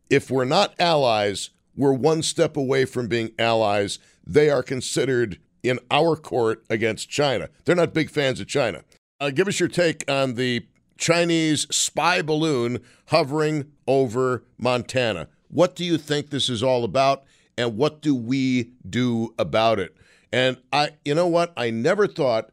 if 0.09 0.31
we're 0.31 0.45
not 0.45 0.75
allies, 0.79 1.51
we're 1.77 1.93
one 1.93 2.23
step 2.23 2.57
away 2.57 2.85
from 2.85 3.09
being 3.09 3.33
allies. 3.39 3.99
They 4.25 4.51
are 4.51 4.63
considered 4.63 5.39
in 5.63 5.81
our 5.91 6.17
court 6.17 6.65
against 6.71 7.09
China. 7.09 7.49
They're 7.65 7.75
not 7.75 7.95
big 7.95 8.11
fans 8.11 8.41
of 8.41 8.47
China. 8.47 8.85
Uh, 9.21 9.31
give 9.31 9.49
us 9.49 9.59
your 9.59 9.69
take 9.69 10.09
on 10.09 10.35
the 10.35 10.67
Chinese 10.97 11.67
spy 11.75 12.23
balloon 12.23 12.81
hovering 13.09 13.73
over 13.89 14.45
Montana. 14.59 15.29
What 15.49 15.75
do 15.75 15.85
you 15.85 15.99
think 15.99 16.31
this 16.31 16.49
is 16.49 16.63
all 16.63 16.85
about, 16.85 17.25
and 17.57 17.77
what 17.77 18.01
do 18.01 18.15
we 18.15 18.73
do 18.89 19.35
about 19.39 19.79
it? 19.79 19.97
And 20.33 20.59
I, 20.73 20.91
you 21.05 21.15
know 21.15 21.29
what? 21.29 21.53
I 21.57 21.71
never 21.71 22.07
thought 22.07 22.51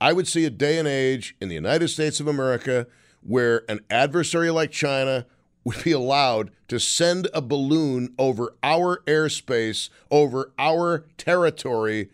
I 0.00 0.12
would 0.12 0.26
see 0.26 0.44
a 0.44 0.50
day 0.50 0.78
and 0.78 0.88
age 0.88 1.36
in 1.40 1.48
the 1.48 1.54
United 1.54 1.88
States 1.88 2.20
of 2.20 2.26
America 2.26 2.86
where 3.22 3.64
an 3.68 3.80
adversary 3.90 4.50
like 4.50 4.70
China 4.70 5.26
would 5.64 5.84
be 5.84 5.92
allowed 5.92 6.50
to 6.68 6.80
send 6.80 7.28
a 7.34 7.42
balloon 7.42 8.14
over 8.18 8.54
our 8.62 9.02
airspace, 9.06 9.90
over 10.10 10.52
our 10.58 11.04
territory. 11.18 12.08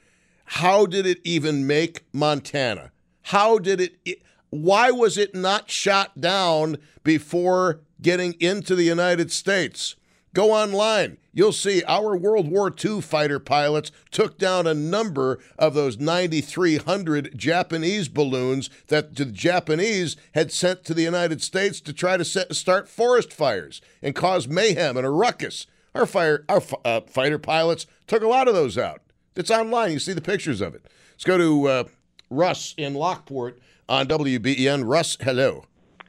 How 0.46 0.86
did 0.86 1.06
it 1.06 1.20
even 1.22 1.66
make 1.66 2.04
Montana? 2.12 2.90
How 3.22 3.58
did 3.58 3.80
it? 3.80 4.22
Why 4.50 4.90
was 4.90 5.16
it 5.18 5.34
not 5.34 5.70
shot 5.70 6.20
down 6.20 6.78
before 7.04 7.80
getting 8.00 8.34
into 8.40 8.74
the 8.74 8.84
United 8.84 9.30
States? 9.30 9.96
Go 10.36 10.52
online. 10.52 11.16
You'll 11.32 11.50
see 11.50 11.82
our 11.84 12.14
World 12.14 12.50
War 12.50 12.70
II 12.70 13.00
fighter 13.00 13.38
pilots 13.38 13.90
took 14.10 14.36
down 14.36 14.66
a 14.66 14.74
number 14.74 15.38
of 15.58 15.72
those 15.72 15.98
9,300 15.98 17.32
Japanese 17.34 18.08
balloons 18.10 18.68
that 18.88 19.14
the 19.14 19.24
Japanese 19.24 20.14
had 20.34 20.52
sent 20.52 20.84
to 20.84 20.92
the 20.92 21.04
United 21.04 21.40
States 21.40 21.80
to 21.80 21.94
try 21.94 22.18
to 22.18 22.24
set, 22.26 22.54
start 22.54 22.86
forest 22.86 23.32
fires 23.32 23.80
and 24.02 24.14
cause 24.14 24.46
mayhem 24.46 24.98
and 24.98 25.06
a 25.06 25.10
ruckus. 25.10 25.66
Our, 25.94 26.04
fire, 26.04 26.44
our 26.50 26.60
uh, 26.84 27.00
fighter 27.06 27.38
pilots 27.38 27.86
took 28.06 28.22
a 28.22 28.28
lot 28.28 28.46
of 28.46 28.52
those 28.52 28.76
out. 28.76 29.00
It's 29.36 29.50
online. 29.50 29.92
You 29.92 29.98
see 29.98 30.12
the 30.12 30.20
pictures 30.20 30.60
of 30.60 30.74
it. 30.74 30.84
Let's 31.12 31.24
go 31.24 31.38
to 31.38 31.66
uh, 31.66 31.84
Russ 32.28 32.74
in 32.76 32.92
Lockport 32.92 33.58
on 33.88 34.06
WBEN. 34.06 34.82
Russ, 34.86 35.16
hello. 35.18 35.64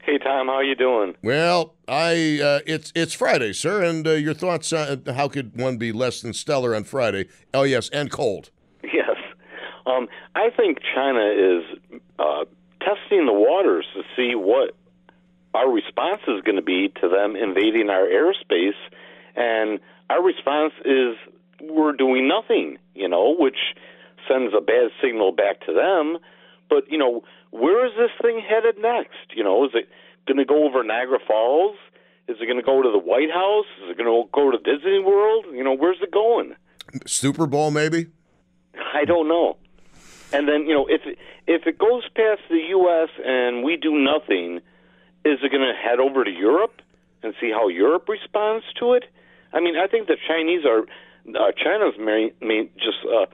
Hey 0.08 0.16
Tom, 0.16 0.46
how 0.46 0.54
are 0.54 0.64
you 0.64 0.74
doing? 0.74 1.16
Well, 1.22 1.74
I 1.86 2.40
uh, 2.42 2.60
it's 2.66 2.94
it's 2.94 3.12
Friday, 3.12 3.52
sir, 3.52 3.84
and 3.84 4.08
uh, 4.08 4.12
your 4.12 4.32
thoughts? 4.32 4.72
Uh, 4.72 4.96
how 5.14 5.28
could 5.28 5.54
one 5.54 5.76
be 5.76 5.92
less 5.92 6.22
than 6.22 6.32
stellar 6.32 6.74
on 6.74 6.84
Friday? 6.84 7.26
Oh 7.52 7.64
yes, 7.64 7.90
and 7.90 8.10
cold. 8.10 8.48
Yes, 8.82 9.18
um, 9.84 10.08
I 10.34 10.48
think 10.48 10.78
China 10.94 11.26
is 11.28 12.00
uh, 12.18 12.46
testing 12.80 13.26
the 13.26 13.34
waters 13.34 13.84
to 13.92 14.02
see 14.16 14.34
what 14.34 14.74
our 15.52 15.70
response 15.70 16.22
is 16.26 16.40
going 16.40 16.56
to 16.56 16.62
be 16.62 16.90
to 17.02 17.08
them 17.10 17.36
invading 17.36 17.90
our 17.90 18.06
airspace, 18.06 18.80
and 19.36 19.78
our 20.08 20.22
response 20.22 20.72
is 20.86 21.16
we're 21.60 21.92
doing 21.92 22.26
nothing. 22.26 22.78
You 22.94 23.10
know, 23.10 23.36
which 23.38 23.58
sends 24.26 24.54
a 24.56 24.62
bad 24.62 24.88
signal 25.02 25.32
back 25.32 25.66
to 25.66 25.74
them. 25.74 26.16
But 26.68 26.90
you 26.90 26.98
know 26.98 27.22
where 27.50 27.86
is 27.86 27.92
this 27.96 28.10
thing 28.20 28.40
headed 28.46 28.76
next? 28.80 29.34
You 29.34 29.44
know, 29.44 29.64
is 29.64 29.70
it 29.74 29.88
going 30.26 30.38
to 30.38 30.44
go 30.44 30.64
over 30.64 30.82
Niagara 30.84 31.18
Falls? 31.26 31.76
Is 32.28 32.36
it 32.40 32.44
going 32.44 32.58
to 32.58 32.62
go 32.62 32.82
to 32.82 32.90
the 32.90 32.98
White 32.98 33.30
House? 33.30 33.64
Is 33.82 33.90
it 33.90 33.96
going 33.96 34.10
to 34.10 34.28
go 34.32 34.50
to 34.50 34.58
Disney 34.58 34.98
World? 34.98 35.46
You 35.52 35.64
know, 35.64 35.74
where's 35.74 35.96
it 36.02 36.12
going? 36.12 36.54
Super 37.06 37.46
Bowl, 37.46 37.70
maybe. 37.70 38.08
I 38.94 39.04
don't 39.06 39.28
know. 39.28 39.56
And 40.32 40.46
then 40.46 40.66
you 40.66 40.74
know, 40.74 40.86
if 40.88 41.00
if 41.46 41.66
it 41.66 41.78
goes 41.78 42.04
past 42.14 42.42
the 42.50 42.60
U.S. 42.68 43.08
and 43.24 43.64
we 43.64 43.76
do 43.76 43.92
nothing, 43.96 44.60
is 45.24 45.38
it 45.42 45.50
going 45.50 45.66
to 45.66 45.72
head 45.74 46.00
over 46.00 46.22
to 46.24 46.30
Europe 46.30 46.82
and 47.22 47.34
see 47.40 47.50
how 47.50 47.68
Europe 47.68 48.08
responds 48.08 48.64
to 48.78 48.92
it? 48.92 49.04
I 49.52 49.60
mean, 49.60 49.76
I 49.76 49.86
think 49.86 50.06
the 50.06 50.16
Chinese 50.28 50.66
are 50.66 50.80
uh, 50.80 51.52
China's 51.56 51.94
may, 51.98 52.32
may 52.42 52.70
just 52.76 52.98
uh, 53.04 53.26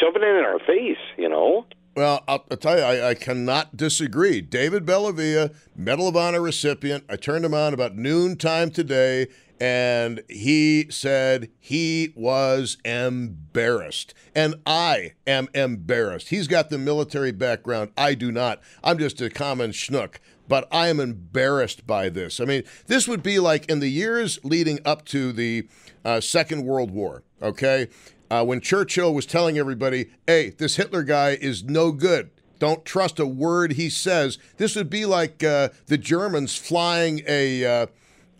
shoving 0.00 0.22
it 0.22 0.38
in 0.38 0.44
our 0.44 0.60
face. 0.60 1.02
You 1.16 1.28
know. 1.28 1.66
Well, 1.98 2.22
I'll, 2.28 2.44
I'll 2.48 2.56
tell 2.56 2.78
you, 2.78 2.84
I, 2.84 3.08
I, 3.08 3.14
cannot 3.14 3.76
disagree. 3.76 4.40
David 4.40 4.86
Bellavia, 4.86 5.52
Medal 5.74 6.06
of 6.06 6.16
Honor 6.16 6.40
recipient. 6.40 7.02
I 7.08 7.16
turned 7.16 7.44
him 7.44 7.54
on 7.54 7.74
about 7.74 7.96
noontime 7.96 8.70
today, 8.70 9.26
and 9.58 10.22
he 10.28 10.86
said 10.90 11.50
he 11.58 12.12
was 12.14 12.76
embarrassed. 12.84 14.14
And 14.32 14.54
I 14.64 15.14
am 15.26 15.48
embarrassed. 15.54 16.28
He's 16.28 16.46
got 16.46 16.70
the 16.70 16.78
military 16.78 17.32
background. 17.32 17.90
I 17.98 18.14
do 18.14 18.30
not. 18.30 18.60
I'm 18.84 18.98
just 19.00 19.20
a 19.20 19.28
common 19.28 19.72
schnook. 19.72 20.18
but 20.46 20.68
I 20.70 20.88
am 20.88 21.00
embarrassed 21.00 21.84
by 21.84 22.10
this. 22.10 22.38
I 22.38 22.44
mean, 22.44 22.62
this 22.86 23.08
would 23.08 23.24
be 23.24 23.40
like 23.40 23.68
in 23.68 23.80
the 23.80 23.88
years 23.88 24.38
leading 24.44 24.78
up 24.84 25.04
to 25.06 25.32
the 25.32 25.66
uh, 26.04 26.20
Second 26.20 26.64
World 26.64 26.92
War, 26.92 27.24
okay? 27.42 27.88
Uh, 28.30 28.44
when 28.44 28.60
Churchill 28.60 29.14
was 29.14 29.26
telling 29.26 29.58
everybody, 29.58 30.10
hey, 30.26 30.50
this 30.50 30.76
Hitler 30.76 31.02
guy 31.02 31.30
is 31.30 31.64
no 31.64 31.92
good. 31.92 32.30
Don't 32.58 32.84
trust 32.84 33.18
a 33.18 33.26
word 33.26 33.72
he 33.72 33.88
says. 33.88 34.38
This 34.56 34.76
would 34.76 34.90
be 34.90 35.06
like 35.06 35.42
uh, 35.44 35.68
the 35.86 35.98
Germans 35.98 36.56
flying 36.56 37.22
a. 37.26 37.64
Uh, 37.64 37.86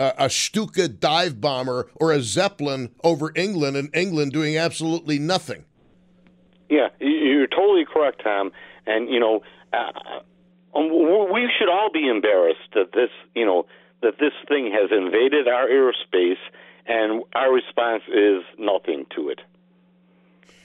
a 0.00 0.30
Stuka 0.30 0.86
dive 0.86 1.40
bomber 1.40 1.90
or 1.96 2.12
a 2.12 2.22
Zeppelin 2.22 2.90
over 3.02 3.32
England 3.34 3.76
and 3.76 3.90
England 3.92 4.30
doing 4.30 4.56
absolutely 4.56 5.18
nothing. 5.18 5.64
Yeah, 6.68 6.90
you're 7.00 7.48
totally 7.48 7.84
correct, 7.84 8.22
Tom. 8.22 8.52
And, 8.86 9.08
you 9.08 9.18
know, 9.18 9.42
uh, 9.72 9.90
um, 10.72 10.88
we 11.32 11.50
should 11.58 11.68
all 11.68 11.90
be 11.92 12.08
embarrassed 12.08 12.70
that 12.74 12.92
this, 12.92 13.10
you 13.34 13.44
know, 13.44 13.66
that 14.02 14.20
this 14.20 14.32
thing 14.46 14.70
has 14.72 14.90
invaded 14.92 15.48
our 15.48 15.66
airspace, 15.66 16.38
and 16.86 17.24
our 17.34 17.52
response 17.52 18.04
is 18.06 18.44
nothing 18.56 19.04
to 19.16 19.30
it. 19.30 19.40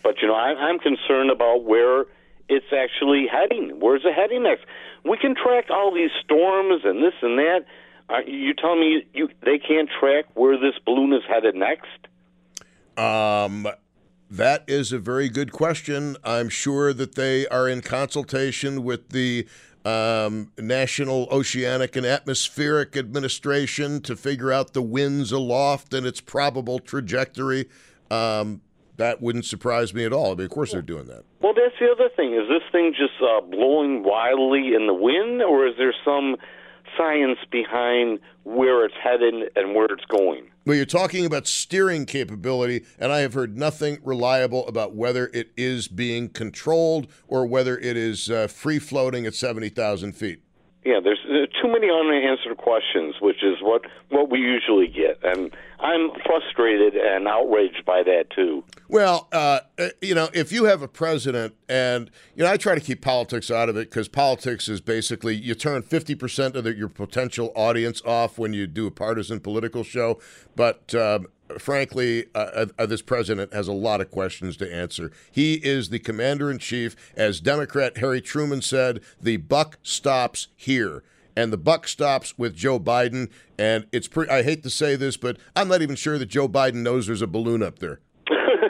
But 0.04 0.22
you 0.22 0.28
know, 0.28 0.36
I, 0.36 0.54
I'm 0.54 0.80
concerned 0.80 1.32
about 1.32 1.64
where 1.64 2.06
it's 2.50 2.72
actually 2.76 3.26
heading. 3.32 3.80
Where's 3.80 4.02
it 4.04 4.14
heading 4.14 4.44
next? 4.44 4.66
We 5.06 5.18
can 5.18 5.36
track 5.36 5.70
all 5.70 5.94
these 5.94 6.12
storms 6.24 6.82
and 6.84 7.02
this 7.02 7.14
and 7.22 7.38
that. 7.40 7.66
Are 8.10 8.22
you 8.22 8.54
telling 8.54 8.82
me 8.82 9.06
you 9.14 9.30
they 9.44 9.58
can't 9.58 9.90
track 10.00 10.26
where 10.34 10.58
this 10.58 10.76
balloon 10.86 11.14
is 11.14 11.24
headed 11.28 11.56
next? 11.56 11.88
Um, 12.98 13.68
that 14.30 14.64
is 14.68 14.92
a 14.92 15.00
very 15.00 15.30
good 15.30 15.52
question. 15.52 16.18
I'm 16.24 16.50
sure 16.50 16.94
that 16.94 17.16
they 17.16 17.48
are 17.48 17.68
in 17.70 17.82
consultation 17.82 18.84
with 18.84 19.10
the 19.10 19.48
um, 19.86 20.52
National 20.58 21.28
Oceanic 21.32 21.96
and 21.96 22.06
Atmospheric 22.06 22.96
Administration 22.96 24.02
to 24.02 24.16
figure 24.16 24.52
out 24.52 24.74
the 24.74 24.82
winds 24.82 25.32
aloft 25.32 25.94
and 25.94 26.06
its 26.06 26.22
probable 26.22 26.80
trajectory. 26.80 27.70
Um, 28.12 28.62
that 28.98 29.22
wouldn't 29.22 29.46
surprise 29.46 29.94
me 29.94 30.06
at 30.06 30.14
all. 30.14 30.32
I 30.32 30.36
mean, 30.36 30.46
of 30.46 30.52
course, 30.52 30.72
they're 30.72 30.82
doing 30.82 31.08
that. 31.08 31.24
Well, 31.42 31.54
that's 31.54 31.76
the 31.80 31.90
other 31.92 32.10
thing. 32.16 32.34
Is 32.34 32.48
this 32.48 32.64
thing 32.72 32.94
just 32.98 33.14
uh, 33.22 33.42
blowing 33.42 34.04
wildly 34.04 34.74
in 34.76 34.88
the 34.88 34.94
wind, 34.94 35.42
or 35.42 35.68
is 35.68 35.76
there 35.78 35.94
some 36.06 36.36
science 36.98 37.40
behind 37.52 38.20
where 38.44 38.86
it's 38.86 38.94
headed 39.02 39.52
and 39.56 39.74
where 39.74 39.86
it's 39.86 40.06
going? 40.06 40.48
Well, 40.66 40.76
you're 40.76 40.86
talking 40.86 41.26
about 41.26 41.48
steering 41.48 42.06
capability, 42.06 42.86
and 43.00 43.12
I 43.12 43.20
have 43.20 43.34
heard 43.34 43.58
nothing 43.58 43.98
reliable 44.04 44.68
about 44.68 44.96
whether 44.96 45.28
it 45.34 45.52
is 45.58 45.88
being 45.88 46.30
controlled 46.30 47.08
or 47.28 47.46
whether 47.46 47.78
it 47.78 47.98
is 47.98 48.30
uh, 48.30 48.48
free 48.48 48.80
floating 48.80 49.26
at 49.26 49.34
70,000 49.34 50.14
feet. 50.14 50.42
Yeah, 50.86 51.00
there's 51.02 51.20
too 51.62 51.72
many 51.72 51.88
unanswered 51.90 52.58
questions, 52.58 53.16
which 53.22 53.42
is 53.42 53.56
what 53.62 53.84
what 54.10 54.30
we 54.30 54.40
usually 54.40 54.88
get, 54.88 55.18
and 55.24 55.56
I'm 55.80 56.12
frustrated 56.26 56.96
and 56.96 57.26
outraged 57.26 57.86
by 57.86 58.04
that 58.04 58.26
too. 58.36 58.53
Well, 58.94 59.28
uh, 59.32 59.62
uh 59.80 59.88
you 60.04 60.14
know, 60.14 60.30
if 60.36 60.52
you 60.52 60.66
have 60.66 60.84
a 60.84 60.88
president, 60.88 61.56
and 61.68 62.12
you 62.36 62.44
know, 62.44 62.52
I 62.52 62.58
try 62.58 62.76
to 62.76 62.80
keep 62.80 63.02
politics 63.02 63.50
out 63.50 63.68
of 63.68 63.76
it 63.76 63.90
because 63.90 64.08
politics 64.08 64.68
is 64.68 64.82
basically 64.82 65.34
you 65.34 65.56
turn 65.56 65.82
fifty 65.82 66.14
percent 66.14 66.56
of 66.56 66.64
the, 66.64 66.76
your 66.76 66.90
potential 66.90 67.52
audience 67.56 68.04
off 68.06 68.38
when 68.38 68.54
you 68.54 68.68
do 68.68 68.86
a 68.86 68.92
partisan 68.92 69.40
political 69.40 69.84
show, 69.84 70.20
but. 70.56 70.94
Um, 70.94 71.26
frankly, 71.60 72.26
uh, 72.34 72.38
uh, 72.40 72.66
uh, 72.80 72.86
this 72.88 73.04
president 73.04 73.54
has 73.54 73.68
a 73.68 73.74
lot 73.74 74.02
of 74.02 74.10
questions 74.10 74.58
to 74.58 74.74
answer. 74.74 75.12
He 75.32 75.56
is 75.56 75.90
the 75.90 76.00
commander 76.00 76.50
in 76.50 76.58
chief. 76.58 76.96
As 77.16 77.40
Democrat 77.40 77.98
Harry 77.98 78.22
Truman 78.22 78.64
said, 78.64 79.02
the 79.22 79.38
buck 79.38 79.78
stops 79.84 80.48
here. 80.56 81.04
And 81.36 81.54
the 81.54 81.58
buck 81.58 81.88
stops 81.88 82.40
with 82.40 82.56
Joe 82.56 82.80
Biden. 82.80 83.30
And 83.60 83.86
it's 83.92 84.08
pretty, 84.08 84.32
I 84.32 84.42
hate 84.42 84.64
to 84.64 84.72
say 84.72 84.96
this, 84.96 85.16
but 85.16 85.38
I'm 85.56 85.68
not 85.68 85.84
even 85.84 85.96
sure 85.96 86.18
that 86.18 86.28
Joe 86.28 86.48
Biden 86.50 86.82
knows 86.82 87.06
there's 87.06 87.22
a 87.22 87.28
balloon 87.28 87.62
up 87.62 87.78
there. 87.78 88.00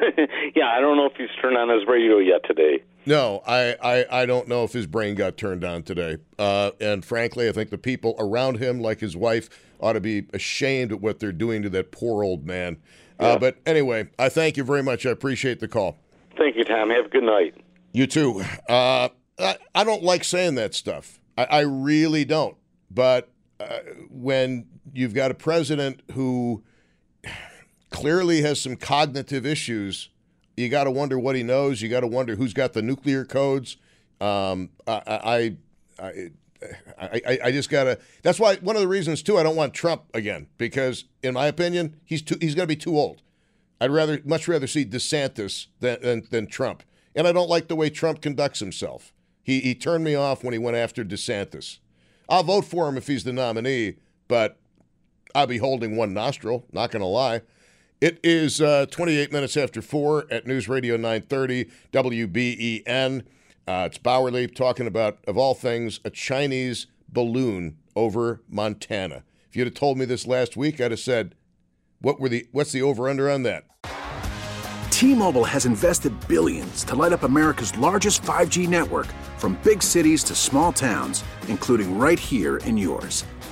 yeah, 0.56 0.68
I 0.68 0.82
don't 0.82 0.98
know 0.98 1.06
if 1.06 1.16
he's 1.18 1.30
turned 1.42 1.58
on 1.58 1.70
his 1.70 1.88
radio 1.88 2.18
yet 2.18 2.44
today. 2.46 2.84
No, 3.06 3.42
I, 3.46 3.76
I, 3.82 4.22
I 4.22 4.26
don't 4.26 4.48
know 4.48 4.64
if 4.64 4.74
his 4.74 4.88
brain 4.88 5.16
got 5.16 5.38
turned 5.38 5.64
on 5.64 5.84
today. 5.84 6.18
Uh, 6.40 6.72
and 6.80 7.04
frankly, 7.04 7.50
I 7.50 7.52
think 7.52 7.70
the 7.70 7.78
people 7.78 8.16
around 8.18 8.58
him, 8.58 8.80
like 8.80 9.00
his 9.00 9.16
wife, 9.16 9.50
ought 9.80 9.94
to 9.94 10.02
be 10.02 10.28
ashamed 10.34 10.92
at 10.92 11.02
what 11.02 11.20
they're 11.20 11.32
doing 11.32 11.62
to 11.64 11.70
that 11.72 11.92
poor 11.92 12.24
old 12.24 12.46
man. 12.46 12.78
Uh, 13.20 13.24
yeah. 13.24 13.28
Uh, 13.30 13.40
but 13.40 13.58
anyway, 13.66 14.10
I 14.18 14.30
thank 14.30 14.58
you 14.58 14.64
very 14.64 14.84
much. 14.84 15.06
I 15.06 15.10
appreciate 15.10 15.60
the 15.60 15.68
call. 15.68 15.98
Thank 16.38 16.56
you, 16.56 16.64
Tom. 16.64 16.90
Have 16.90 17.06
a 17.06 17.10
good 17.10 17.24
night. 17.24 17.56
You 17.92 18.08
too. 18.08 18.44
Uh, 18.68 19.10
I, 19.38 19.58
I, 19.76 19.84
don't 19.84 20.04
like 20.04 20.24
saying 20.24 20.56
that 20.56 20.74
stuff. 20.74 21.20
I, 21.38 21.44
I 21.44 21.60
really 21.60 22.26
don't. 22.26 22.58
But 22.90 23.30
uh, 23.60 23.80
when 24.10 24.66
you've 24.94 25.14
got 25.14 25.32
a 25.32 25.36
president 25.36 26.02
who 26.14 26.64
clearly 27.94 28.42
has 28.42 28.60
some 28.60 28.76
cognitive 28.76 29.46
issues, 29.46 30.10
you 30.58 30.68
got 30.68 30.84
to 30.84 30.92
wonder 30.92 31.18
what 31.18 31.36
he 31.36 31.44
knows. 31.44 31.82
You 31.82 31.88
got 31.88 32.02
to 32.02 32.08
wonder 32.08 32.36
who's 32.36 32.54
got 32.54 32.74
the 32.74 32.82
nuclear 32.82 33.24
codes. 33.24 33.78
Um, 34.20 34.70
I, 34.86 35.02
I, 35.08 35.58
I 36.00 36.30
I, 36.98 37.40
I, 37.44 37.52
just 37.52 37.70
gotta. 37.70 38.00
That's 38.22 38.40
why 38.40 38.56
one 38.58 38.78
of 38.78 38.82
the 38.82 38.88
reasons 38.88 39.22
too. 39.22 39.38
I 39.38 39.44
don't 39.44 39.58
want 39.58 39.74
Trump 39.74 40.04
again 40.14 40.48
because, 40.58 41.04
in 41.22 41.34
my 41.34 41.48
opinion, 41.48 41.98
he's 42.06 42.22
too. 42.22 42.38
He's 42.40 42.56
gonna 42.56 42.68
be 42.68 42.78
too 42.78 42.98
old. 42.98 43.22
I'd 43.82 43.92
rather, 43.92 44.22
much 44.24 44.48
rather 44.48 44.66
see 44.66 44.86
DeSantis 44.86 45.68
than, 45.82 46.02
than, 46.02 46.28
than 46.32 46.48
Trump. 46.48 46.84
And 47.16 47.28
I 47.28 47.34
don't 47.34 47.50
like 47.50 47.68
the 47.68 47.76
way 47.76 47.90
Trump 47.90 48.22
conducts 48.22 48.62
himself. 48.62 49.14
He 49.42 49.60
he 49.60 49.76
turned 49.76 50.06
me 50.06 50.16
off 50.16 50.42
when 50.42 50.54
he 50.54 50.60
went 50.60 50.78
after 50.78 51.04
DeSantis. 51.04 51.80
I'll 52.30 52.44
vote 52.44 52.64
for 52.64 52.88
him 52.88 52.96
if 52.96 53.08
he's 53.08 53.26
the 53.26 53.34
nominee, 53.34 53.98
but 54.30 54.58
I'll 55.36 55.48
be 55.48 55.58
holding 55.58 55.98
one 55.98 56.14
nostril. 56.14 56.66
Not 56.72 56.92
gonna 56.92 57.08
lie. 57.08 57.42
It 58.02 58.20
is 58.24 58.60
uh, 58.60 58.86
28 58.88 59.32
minutes 59.32 59.56
after 59.56 59.82
four 59.82 60.26
at 60.30 60.46
News 60.46 60.68
Radio 60.68 60.96
930 60.98 61.70
WBEN. 61.92 63.22
Uh, 63.66 63.88
it's 63.90 63.98
Bauerle 63.98 64.54
talking 64.54 64.88
about, 64.88 65.20
of 65.26 65.38
all 65.38 65.54
things, 65.54 66.02
a 66.04 66.10
Chinese 66.10 66.88
balloon 67.08 67.78
over 67.96 68.42
Montana. 68.50 69.24
If 69.50 69.56
you'd 69.56 69.68
have 69.68 69.76
told 69.76 69.98
me 69.98 70.06
this 70.06 70.28
last 70.28 70.58
week, 70.58 70.82
I'd 70.82 70.92
have 70.92 71.00
said, 71.00 71.36
"What 72.02 72.20
were 72.20 72.28
the? 72.28 72.48
What's 72.52 72.72
the 72.72 72.82
over/under 72.82 73.30
on 73.30 73.44
that?" 73.44 73.66
T-Mobile 74.90 75.44
has 75.44 75.66
invested 75.66 76.14
billions 76.28 76.84
to 76.86 76.96
light 76.96 77.14
up 77.14 77.24
America's 77.24 77.78
largest 77.78 78.22
5G 78.22 78.68
network, 78.68 79.08
from 79.38 79.60
big 79.64 79.84
cities 79.84 80.24
to 80.26 80.36
small 80.36 80.74
towns, 80.74 81.24
including 81.48 81.98
right 81.98 82.20
here 82.20 82.58
in 82.58 82.78
yours. 82.78 83.26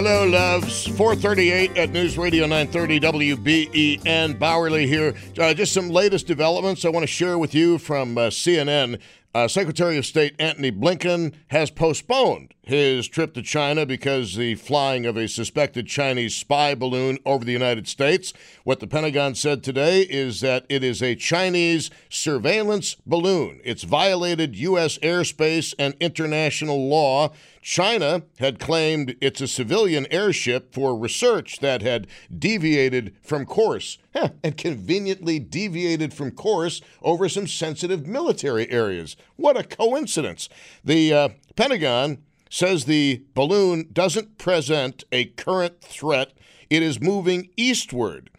Hello, 0.00 0.24
loves. 0.28 0.86
438 0.86 1.76
at 1.76 1.90
News 1.90 2.16
Radio 2.16 2.46
930 2.46 3.00
WBEN. 3.34 4.38
Bauerle 4.38 4.86
here. 4.86 5.12
Uh, 5.36 5.52
just 5.52 5.72
some 5.72 5.90
latest 5.90 6.28
developments 6.28 6.84
I 6.84 6.88
want 6.88 7.02
to 7.02 7.08
share 7.08 7.36
with 7.36 7.52
you 7.52 7.78
from 7.78 8.16
uh, 8.16 8.28
CNN. 8.28 9.00
Uh, 9.34 9.46
Secretary 9.46 9.98
of 9.98 10.06
State 10.06 10.34
Antony 10.38 10.72
Blinken 10.72 11.34
has 11.48 11.70
postponed 11.70 12.54
his 12.62 13.08
trip 13.08 13.34
to 13.34 13.42
China 13.42 13.84
because 13.84 14.36
the 14.36 14.54
flying 14.54 15.04
of 15.04 15.16
a 15.16 15.28
suspected 15.28 15.86
Chinese 15.86 16.34
spy 16.34 16.74
balloon 16.74 17.18
over 17.26 17.44
the 17.44 17.52
United 17.52 17.88
States. 17.88 18.32
What 18.64 18.80
the 18.80 18.86
Pentagon 18.86 19.34
said 19.34 19.62
today 19.62 20.02
is 20.02 20.40
that 20.40 20.64
it 20.68 20.82
is 20.82 21.02
a 21.02 21.14
Chinese 21.14 21.90
surveillance 22.08 22.96
balloon. 23.04 23.60
It's 23.64 23.82
violated 23.82 24.56
U.S. 24.56 24.96
airspace 24.98 25.74
and 25.78 25.94
international 26.00 26.88
law. 26.88 27.32
China 27.60 28.22
had 28.38 28.58
claimed 28.58 29.16
it's 29.20 29.40
a 29.40 29.48
civilian 29.48 30.06
airship 30.10 30.72
for 30.72 30.96
research 30.96 31.58
that 31.60 31.82
had 31.82 32.06
deviated 32.36 33.14
from 33.22 33.44
course 33.44 33.98
huh, 34.14 34.30
and 34.42 34.56
conveniently 34.56 35.38
deviated 35.38 36.14
from 36.14 36.30
course 36.30 36.80
over 37.02 37.28
some 37.28 37.46
sensitive 37.46 38.06
military 38.06 38.70
areas. 38.70 39.16
What 39.36 39.58
a 39.58 39.64
coincidence. 39.64 40.48
The 40.84 41.12
uh, 41.12 41.28
Pentagon 41.56 42.18
says 42.50 42.84
the 42.84 43.22
balloon 43.34 43.88
doesn't 43.92 44.38
present 44.38 45.04
a 45.12 45.26
current 45.26 45.80
threat, 45.80 46.32
it 46.70 46.82
is 46.82 47.00
moving 47.00 47.50
eastward. 47.56 48.30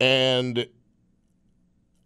And 0.00 0.66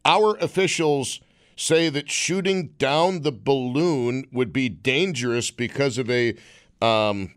our 0.04 0.36
officials 0.36 1.20
say 1.56 1.88
that 1.88 2.10
shooting 2.10 2.68
down 2.78 3.22
the 3.22 3.32
balloon 3.32 4.26
would 4.30 4.52
be 4.52 4.68
dangerous 4.68 5.50
because 5.50 5.98
of 5.98 6.10
a 6.10 6.34
um, 6.82 7.34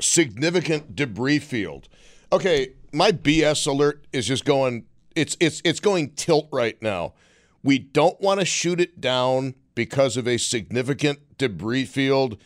significant 0.00 0.94
debris 0.94 1.38
field. 1.38 1.88
Okay, 2.32 2.74
my 2.92 3.10
BS 3.10 3.66
alert 3.66 4.06
is 4.12 4.26
just 4.26 4.44
going. 4.44 4.84
It's 5.16 5.36
it's 5.40 5.60
it's 5.64 5.80
going 5.80 6.10
tilt 6.10 6.48
right 6.52 6.80
now. 6.80 7.14
We 7.62 7.78
don't 7.78 8.20
want 8.20 8.40
to 8.40 8.46
shoot 8.46 8.80
it 8.80 9.00
down 9.00 9.54
because 9.74 10.16
of 10.16 10.28
a 10.28 10.36
significant 10.36 11.38
debris 11.38 11.86
field. 11.86 12.38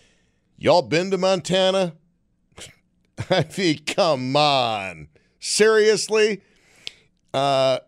Y'all 0.57 0.83
been 0.83 1.11
to 1.11 1.19
Montana? 1.19 1.95
I 3.31 3.47
mean, 3.57 3.85
come 3.85 4.37
on. 4.37 5.09
Seriously? 5.41 6.43
Uh, 7.33 7.81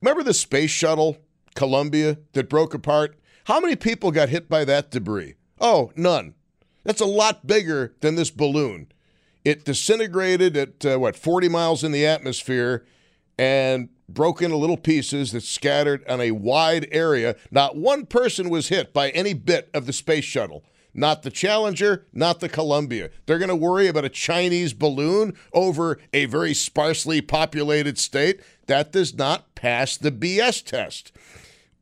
remember 0.00 0.22
the 0.22 0.34
space 0.34 0.70
shuttle, 0.70 1.18
Columbia, 1.54 2.18
that 2.32 2.48
broke 2.48 2.74
apart? 2.74 3.18
How 3.44 3.60
many 3.60 3.76
people 3.76 4.10
got 4.10 4.28
hit 4.28 4.48
by 4.48 4.64
that 4.64 4.90
debris? 4.90 5.34
Oh, 5.60 5.92
none. 5.96 6.34
That's 6.84 7.00
a 7.00 7.06
lot 7.06 7.46
bigger 7.46 7.94
than 8.00 8.14
this 8.14 8.30
balloon. 8.30 8.90
It 9.44 9.64
disintegrated 9.64 10.56
at, 10.56 10.84
uh, 10.84 10.98
what, 10.98 11.16
40 11.16 11.48
miles 11.48 11.82
in 11.82 11.92
the 11.92 12.06
atmosphere 12.06 12.84
and 13.38 13.88
broke 14.08 14.42
into 14.42 14.56
little 14.56 14.76
pieces 14.76 15.32
that 15.32 15.42
scattered 15.42 16.06
on 16.08 16.20
a 16.20 16.32
wide 16.32 16.88
area. 16.90 17.36
Not 17.50 17.76
one 17.76 18.06
person 18.06 18.50
was 18.50 18.68
hit 18.68 18.92
by 18.92 19.10
any 19.10 19.32
bit 19.32 19.70
of 19.72 19.86
the 19.86 19.92
space 19.92 20.24
shuttle. 20.24 20.64
Not 20.92 21.22
the 21.22 21.30
Challenger, 21.30 22.06
not 22.12 22.40
the 22.40 22.48
Columbia. 22.48 23.10
They're 23.26 23.38
going 23.38 23.48
to 23.48 23.56
worry 23.56 23.86
about 23.86 24.04
a 24.04 24.08
Chinese 24.08 24.72
balloon 24.72 25.36
over 25.52 25.98
a 26.12 26.24
very 26.24 26.52
sparsely 26.52 27.20
populated 27.20 27.96
state. 27.96 28.40
That 28.70 28.92
does 28.92 29.16
not 29.18 29.56
pass 29.56 29.96
the 29.96 30.12
BS 30.12 30.64
test. 30.64 31.10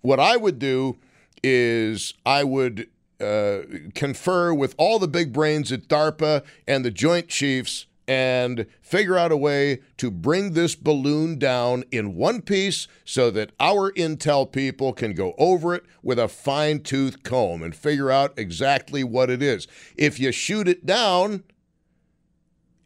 What 0.01 0.19
I 0.19 0.39
would 0.39 0.59
do 0.59 0.97
is 1.45 2.15
I 2.25 2.45
would 2.45 2.89
uh, 3.21 3.59
confer 3.95 4.55
with 4.55 4.75
all 4.79 4.99
the 4.99 5.07
big 5.07 5.31
brains 5.31 5.71
at 5.71 5.89
DARPA 5.89 6.43
and 6.67 6.87
the 6.87 6.91
Joint 6.91 7.29
Chiefs 7.29 7.85
and 8.07 8.65
figure 8.81 9.19
out 9.19 9.31
a 9.31 9.37
way 9.37 9.81
to 9.99 10.11
bring 10.11 10.55
this 10.55 10.75
balloon 10.75 11.39
down 11.39 11.85
in 11.93 12.15
one 12.15 12.41
piece 12.41 12.89
so 13.05 13.31
that 13.33 13.53
our 13.61 13.93
intel 13.93 14.51
people 14.51 14.95
can 14.95 15.13
go 15.13 15.35
over 15.37 15.75
it 15.75 15.85
with 16.03 16.19
a 16.19 16.27
fine 16.27 16.81
tooth 16.81 17.23
comb 17.23 17.63
and 17.63 17.77
figure 17.77 18.11
out 18.11 18.33
exactly 18.39 19.05
what 19.05 19.29
it 19.29 19.43
is. 19.43 19.69
If 19.95 20.19
you 20.19 20.33
shoot 20.33 20.67
it 20.67 20.87
down 20.87 21.45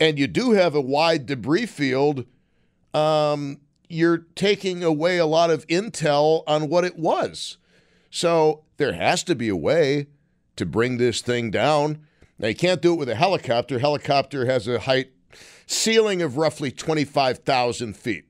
and 0.00 0.18
you 0.18 0.26
do 0.26 0.50
have 0.50 0.74
a 0.74 0.80
wide 0.80 1.26
debris 1.26 1.66
field, 1.66 2.26
um, 2.92 3.60
you're 3.92 4.26
taking 4.34 4.82
away 4.82 5.18
a 5.18 5.26
lot 5.26 5.50
of 5.50 5.66
intel 5.66 6.42
on 6.46 6.68
what 6.68 6.84
it 6.84 6.98
was. 6.98 7.58
So 8.10 8.64
there 8.76 8.94
has 8.94 9.22
to 9.24 9.34
be 9.34 9.48
a 9.48 9.56
way 9.56 10.06
to 10.56 10.66
bring 10.66 10.98
this 10.98 11.20
thing 11.20 11.50
down. 11.50 12.06
Now, 12.38 12.48
you 12.48 12.54
can't 12.54 12.82
do 12.82 12.94
it 12.94 12.98
with 12.98 13.08
a 13.08 13.14
helicopter. 13.14 13.78
Helicopter 13.78 14.46
has 14.46 14.66
a 14.66 14.80
height 14.80 15.12
ceiling 15.66 16.22
of 16.22 16.36
roughly 16.36 16.70
25,000 16.70 17.96
feet. 17.96 18.24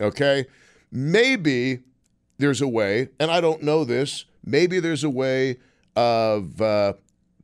Okay? 0.00 0.46
Maybe 0.90 1.80
there's 2.38 2.60
a 2.60 2.68
way, 2.68 3.08
and 3.20 3.30
I 3.30 3.40
don't 3.40 3.62
know 3.62 3.84
this, 3.84 4.24
maybe 4.44 4.80
there's 4.80 5.04
a 5.04 5.10
way 5.10 5.58
of 5.94 6.60
uh, 6.60 6.94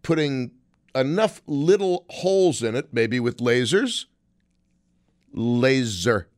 putting 0.02 0.52
enough 0.94 1.42
little 1.46 2.04
holes 2.10 2.62
in 2.62 2.74
it, 2.74 2.88
maybe 2.92 3.20
with 3.20 3.38
lasers. 3.38 4.06
Laser. 5.32 6.28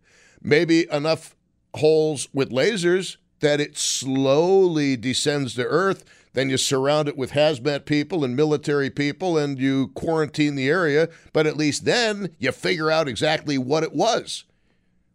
Maybe 0.43 0.87
enough 0.91 1.37
holes 1.75 2.29
with 2.33 2.51
lasers 2.51 3.17
that 3.41 3.61
it 3.61 3.77
slowly 3.77 4.97
descends 4.97 5.55
to 5.55 5.65
Earth 5.65 6.05
then 6.33 6.51
you 6.51 6.57
surround 6.57 7.09
it 7.09 7.17
with 7.17 7.33
hazmat 7.33 7.85
people 7.85 8.25
and 8.25 8.37
military 8.37 8.91
people 8.91 9.37
and 9.37 9.59
you 9.59 9.89
quarantine 9.89 10.55
the 10.55 10.69
area. 10.69 11.09
But 11.33 11.47
at 11.47 11.57
least 11.57 11.85
then 11.85 12.35
you 12.39 12.53
figure 12.53 12.91
out 12.91 13.09
exactly 13.09 13.59
what 13.59 13.83
it 13.83 13.93
was, 13.93 14.45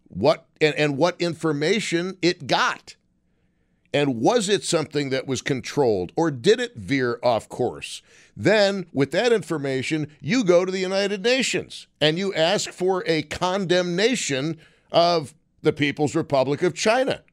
what 0.08 0.48
and, 0.60 0.76
and 0.76 0.98
what 0.98 1.20
information 1.20 2.18
it 2.22 2.48
got. 2.48 2.96
And 3.94 4.18
was 4.18 4.50
it 4.50 4.66
something 4.66 5.10
that 5.12 5.26
was 5.26 5.42
controlled 5.42 6.12
or 6.18 6.30
did 6.30 6.60
it 6.60 6.76
veer 6.76 7.18
off 7.24 7.48
course? 7.48 8.02
Then, 8.36 8.88
with 8.92 9.12
that 9.12 9.32
information, 9.32 10.10
you 10.20 10.44
go 10.44 10.66
to 10.66 10.72
the 10.72 10.80
United 10.80 11.24
Nations 11.24 11.88
and 12.02 12.18
you 12.18 12.34
ask 12.34 12.72
for 12.72 13.06
a 13.08 13.22
condemnation 13.22 14.58
of 14.92 15.34
the 15.62 15.74
People's 15.74 16.16
Republic 16.16 16.62
of 16.64 16.74
China 16.74 17.24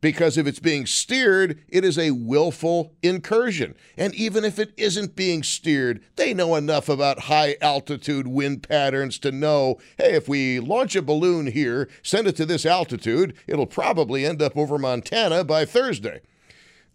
because 0.00 0.38
if 0.38 0.46
it's 0.46 0.60
being 0.60 0.86
steered, 0.86 1.60
it 1.68 1.84
is 1.84 1.98
a 1.98 2.12
willful 2.12 2.94
incursion. 3.02 3.74
And 3.96 4.14
even 4.14 4.44
if 4.44 4.58
it 4.58 4.72
isn't 4.76 5.16
being 5.16 5.42
steered, 5.42 6.02
they 6.16 6.32
know 6.32 6.54
enough 6.54 6.88
about 6.88 7.20
high 7.20 7.56
altitude 7.60 8.28
wind 8.28 8.62
patterns 8.62 9.18
to 9.20 9.32
know 9.32 9.78
hey, 9.98 10.14
if 10.14 10.28
we 10.28 10.60
launch 10.60 10.94
a 10.94 11.02
balloon 11.02 11.48
here, 11.48 11.88
send 12.02 12.26
it 12.26 12.36
to 12.36 12.46
this 12.46 12.64
altitude, 12.64 13.34
it'll 13.46 13.66
probably 13.66 14.24
end 14.24 14.40
up 14.40 14.56
over 14.56 14.78
Montana 14.78 15.44
by 15.44 15.64
Thursday. 15.64 16.20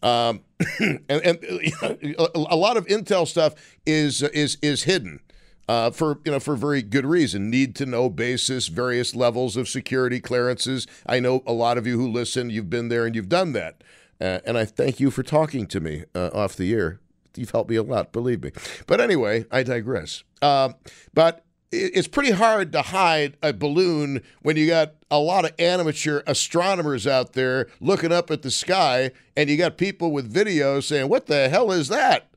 Um, 0.02 0.42
and, 0.80 1.02
and 1.10 1.40
a 2.18 2.56
lot 2.56 2.78
of 2.78 2.88
intel 2.88 3.28
stuff 3.28 3.56
is 3.86 4.22
is 4.22 4.58
is 4.62 4.84
hidden 4.84 5.20
uh, 5.68 5.92
for 5.92 6.20
you 6.26 6.32
know 6.32 6.40
for 6.40 6.56
very 6.56 6.82
good 6.82 7.06
reason. 7.06 7.50
Need 7.50 7.76
to 7.76 7.86
know 7.86 8.10
basis, 8.10 8.68
various 8.68 9.16
levels 9.16 9.58
of 9.58 9.68
security 9.70 10.20
clearances. 10.20 10.88
I 11.06 11.20
know 11.20 11.44
a 11.46 11.54
lot 11.54 11.78
of 11.78 11.88
you 11.88 11.98
who 11.98 12.08
listen, 12.08 12.50
you've 12.50 12.70
been 12.70 12.90
there 12.90 13.06
and 13.06 13.16
you've 13.16 13.30
done 13.30 13.54
that, 13.54 13.84
uh, 14.20 14.40
and 14.46 14.58
I 14.58 14.66
thank 14.66 15.00
you 15.00 15.12
for 15.12 15.24
talking 15.24 15.68
to 15.68 15.80
me 15.80 16.04
uh, 16.14 16.30
off 16.34 16.56
the 16.56 16.74
air. 16.74 17.00
You've 17.36 17.52
helped 17.52 17.70
me 17.70 17.78
a 17.78 17.84
lot, 17.84 18.12
believe 18.12 18.44
me. 18.44 18.52
But 18.86 19.02
anyway, 19.02 19.46
I 19.52 19.64
digress. 19.64 20.24
Um, 20.42 20.76
but 21.14 21.44
it's 21.72 22.08
pretty 22.08 22.32
hard 22.32 22.72
to 22.74 22.84
hide 22.84 23.36
a 23.42 23.52
balloon 23.52 24.22
when 24.44 24.56
you 24.58 24.68
got 24.68 24.94
a 25.10 25.18
lot 25.18 25.46
of 25.46 25.52
amateur 25.58 26.22
astronomers 26.28 27.08
out 27.08 27.34
there 27.34 27.68
looking 27.80 28.12
up 28.12 28.30
at 28.30 28.44
the 28.44 28.52
sky, 28.52 29.12
and 29.36 29.50
you 29.50 29.58
got 29.58 29.78
people 29.78 30.12
with 30.12 30.32
videos 30.32 30.84
saying, 30.84 31.10
"What 31.10 31.26
the 31.26 31.50
hell 31.50 31.72
is 31.72 31.88
that? 31.88 32.30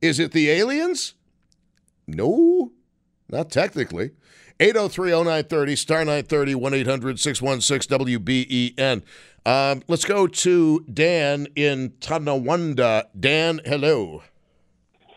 Is 0.00 0.18
it 0.18 0.32
the 0.32 0.50
aliens?" 0.50 1.14
No, 2.06 2.72
not 3.28 3.50
technically. 3.50 4.12
803-0930, 4.60 5.76
star 5.76 6.04
930, 6.04 6.54
1-800-616-WBEN. 6.54 9.02
Um, 9.46 9.82
let's 9.88 10.04
go 10.04 10.26
to 10.26 10.80
Dan 10.92 11.46
in 11.56 11.94
Tonawanda. 12.00 13.06
Dan, 13.18 13.60
hello. 13.64 14.22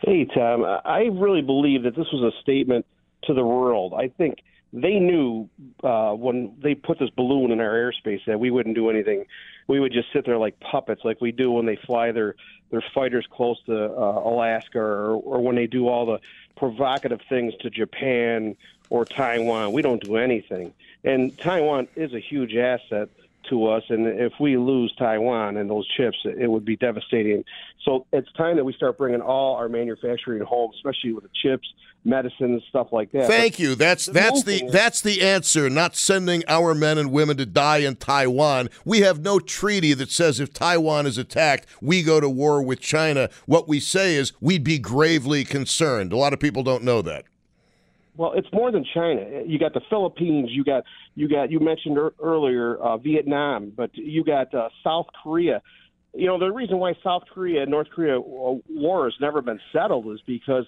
Hey, 0.04 0.26
Tom. 0.26 0.64
I 0.64 1.10
really 1.14 1.42
believe 1.42 1.84
that 1.84 1.96
this 1.96 2.08
was 2.12 2.34
a 2.34 2.42
statement 2.42 2.86
to 3.24 3.34
the 3.34 3.46
world. 3.46 3.94
I 3.94 4.10
think 4.10 4.40
they 4.74 5.00
knew 5.00 5.50
uh, 5.84 6.14
when 6.14 6.56
they 6.62 6.76
put 6.76 7.00
this 7.00 7.10
balloon 7.12 7.52
in 7.52 7.60
our 7.60 7.74
airspace 7.74 8.20
that 8.28 8.40
we 8.40 8.52
wouldn't 8.52 8.76
do 8.76 8.90
anything. 8.90 9.26
We 9.68 9.80
would 9.80 9.92
just 9.92 10.12
sit 10.14 10.26
there 10.26 10.38
like 10.38 10.60
puppets, 10.60 11.02
like 11.04 11.20
we 11.20 11.32
do 11.32 11.52
when 11.52 11.66
they 11.66 11.76
fly 11.76 12.12
their 12.12 12.36
their 12.70 12.84
fighters 12.94 13.26
close 13.32 13.62
to 13.66 13.86
uh, 13.86 14.22
Alaska, 14.26 14.80
or, 14.80 15.16
or 15.16 15.42
when 15.42 15.56
they 15.56 15.68
do 15.68 15.88
all 15.88 16.06
the 16.06 16.20
provocative 16.58 17.22
things 17.30 17.54
to 17.62 17.70
Japan 17.70 18.56
or 18.90 19.06
Taiwan. 19.06 19.72
We 19.72 19.82
don't 19.82 20.04
do 20.04 20.18
anything, 20.18 20.74
and 21.04 21.38
Taiwan 21.38 21.88
is 21.96 22.14
a 22.14 22.20
huge 22.20 22.56
asset 22.56 23.10
to 23.50 23.68
us. 23.68 23.84
And 23.90 24.08
if 24.08 24.34
we 24.40 24.58
lose 24.58 24.94
Taiwan 24.98 25.58
and 25.58 25.70
those 25.70 25.88
chips, 25.96 26.18
it 26.26 26.50
would 26.50 26.66
be 26.66 26.76
devastating. 26.76 27.44
So 27.84 28.06
it's 28.12 28.32
time 28.34 28.58
that 28.58 28.66
we 28.66 28.74
start 28.74 28.98
bringing 28.98 29.22
all 29.22 29.56
our 29.56 29.70
manufacturing 29.70 30.44
home, 30.44 30.72
especially 30.76 31.14
with 31.14 31.24
the 31.24 31.30
chips, 31.42 31.68
medicines, 32.04 32.64
stuff 32.70 32.88
like 32.92 33.12
that. 33.12 33.28
Thank 33.28 33.54
but 33.54 33.60
you. 33.60 33.76
That's 33.76 34.06
that's 34.08 34.44
the 34.44 34.70
that's 34.72 35.02
the 35.02 35.22
answer. 35.22 35.70
Not 35.70 35.96
sending 35.96 36.44
our 36.48 36.74
men 36.74 36.98
and 36.98 37.12
women 37.12 37.38
to 37.38 37.46
die 37.46 37.78
in 37.78 37.96
Taiwan. 37.96 38.70
We 38.86 39.02
have 39.02 39.20
no 39.20 39.40
treaty 39.40 39.94
that 39.94 40.12
says 40.12 40.40
if 40.40 40.54
Taiwan 40.54 41.06
is 41.06 41.18
attacked, 41.18 41.68
we 41.82 42.04
go 42.04 42.20
to 42.20 42.30
war 42.30 42.62
with 42.62 42.80
China. 42.80 43.30
What 43.46 43.68
we 43.68 43.80
say 43.80 44.16
is 44.16 44.34
we'd 44.42 44.64
be 44.64 44.80
gravely 44.80 45.44
concerned. 45.44 46.12
A 46.12 46.18
lot 46.18 46.34
of 46.34 46.40
people 46.40 46.64
don't 46.64 46.84
know 46.84 47.02
that. 47.04 47.26
Well, 48.18 48.34
it's 48.36 48.48
more 48.52 48.72
than 48.72 48.84
China. 48.94 49.44
You 49.46 49.60
got 49.60 49.74
the 49.74 49.82
Philippines. 49.90 50.50
You 50.52 50.64
got 50.64 50.84
you 51.16 51.30
got 51.30 51.52
you 51.52 51.60
mentioned 51.60 51.98
er- 51.98 52.16
earlier 52.22 52.76
uh, 52.78 52.98
Vietnam, 52.98 53.72
but 53.76 53.92
you 53.94 54.24
got 54.24 54.54
uh, 54.54 54.70
South 54.84 55.06
Korea. 55.24 55.62
You 56.16 56.26
know 56.26 56.40
the 56.40 56.50
reason 56.50 56.80
why 56.80 56.94
South 57.04 57.24
Korea 57.32 57.62
and 57.62 57.72
North 57.72 57.88
Korea 57.96 58.18
uh, 58.18 58.56
war 58.70 59.04
has 59.06 59.14
never 59.22 59.42
been 59.44 59.60
settled 59.72 60.08
is 60.12 60.20
because 60.26 60.66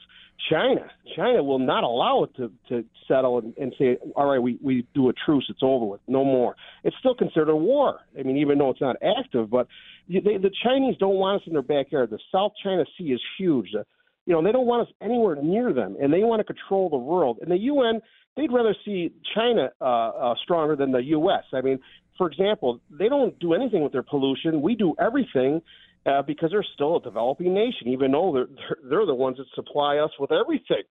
China 0.52 0.92
China 1.16 1.44
will 1.44 1.58
not 1.58 1.84
allow 1.84 2.24
it 2.24 2.36
to, 2.36 2.52
to 2.70 2.86
settle 3.08 3.40
and, 3.40 3.58
and 3.58 3.74
say, 3.80 3.98
all 4.16 4.28
right, 4.28 4.40
we, 4.40 4.60
we 4.62 4.86
do 4.94 5.10
a 5.10 5.14
truce, 5.26 5.46
it's 5.50 5.64
over 5.64 5.86
with, 5.86 6.02
no 6.08 6.24
more. 6.24 6.56
It's 6.84 6.96
still 7.00 7.16
considered 7.16 7.50
a 7.50 7.56
war. 7.56 8.02
I 8.18 8.22
mean, 8.22 8.38
even 8.38 8.60
though 8.60 8.70
it's 8.70 8.82
not 8.82 8.98
active, 9.18 9.50
but 9.50 9.68
they, 10.08 10.20
the 10.20 10.52
Chinese 10.64 10.98
don't 11.00 11.16
want 11.16 11.42
us 11.42 11.48
in 11.48 11.54
their 11.54 11.62
backyard. 11.64 12.12
The 12.12 12.20
South 12.32 12.52
China 12.64 12.86
Sea 12.98 13.06
is 13.06 13.22
huge. 13.40 13.70
The, 13.74 13.86
you 14.30 14.36
know, 14.36 14.44
they 14.44 14.52
don't 14.52 14.68
want 14.68 14.88
us 14.88 14.94
anywhere 15.02 15.36
near 15.42 15.74
them, 15.74 15.98
and 16.00 16.14
they 16.14 16.20
want 16.20 16.40
to 16.40 16.44
control 16.44 16.88
the 16.88 16.98
world. 16.98 17.40
And 17.42 17.50
the 17.50 17.58
UN, 17.58 18.00
they'd 18.38 18.52
rather 18.54 18.76
see 18.86 19.12
China 19.34 19.72
uh, 19.82 19.84
uh, 19.84 20.36
stronger 20.44 20.76
than 20.76 20.92
the 20.92 21.04
U.S. 21.18 21.46
I 21.52 21.62
mean, 21.62 21.80
for 22.16 22.30
example, 22.30 22.80
they 22.92 23.10
don't 23.10 23.38
do 23.40 23.56
anything 23.56 23.82
with 23.82 23.92
their 23.92 24.04
pollution. 24.04 24.62
We 24.62 24.76
do 24.76 24.94
everything 25.00 25.64
uh, 26.06 26.22
because 26.22 26.52
they're 26.52 26.66
still 26.76 26.98
a 26.98 27.02
developing 27.02 27.56
nation, 27.56 27.88
even 27.88 28.12
though 28.12 28.32
they're, 28.32 28.46
they're 28.56 28.78
they're 28.88 29.06
the 29.08 29.16
ones 29.16 29.38
that 29.38 29.48
supply 29.56 29.98
us 29.98 30.12
with 30.20 30.32
everything. 30.32 30.84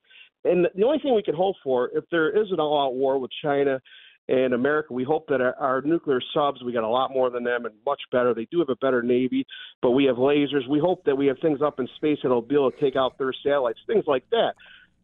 And 0.44 0.66
the 0.74 0.82
only 0.82 0.98
thing 0.98 1.14
we 1.14 1.22
can 1.22 1.36
hope 1.36 1.54
for, 1.62 1.90
if 1.94 2.02
there 2.10 2.30
is 2.30 2.50
an 2.50 2.58
all-out 2.58 2.94
war 2.94 3.20
with 3.20 3.30
China 3.40 3.80
in 4.28 4.52
America, 4.52 4.92
we 4.92 5.04
hope 5.04 5.26
that 5.28 5.40
our, 5.40 5.54
our 5.54 5.80
nuclear 5.82 6.20
subs, 6.34 6.62
we 6.62 6.72
got 6.72 6.84
a 6.84 6.88
lot 6.88 7.10
more 7.10 7.30
than 7.30 7.44
them 7.44 7.64
and 7.64 7.74
much 7.86 8.00
better. 8.12 8.34
They 8.34 8.46
do 8.50 8.58
have 8.58 8.68
a 8.68 8.76
better 8.76 9.02
Navy, 9.02 9.46
but 9.80 9.92
we 9.92 10.04
have 10.04 10.16
lasers. 10.16 10.68
We 10.68 10.78
hope 10.78 11.04
that 11.04 11.16
we 11.16 11.26
have 11.26 11.38
things 11.40 11.60
up 11.62 11.80
in 11.80 11.88
space 11.96 12.18
that'll 12.22 12.42
be 12.42 12.54
able 12.54 12.70
to 12.70 12.80
take 12.80 12.94
out 12.94 13.16
their 13.16 13.32
satellites, 13.42 13.78
things 13.86 14.04
like 14.06 14.28
that. 14.30 14.52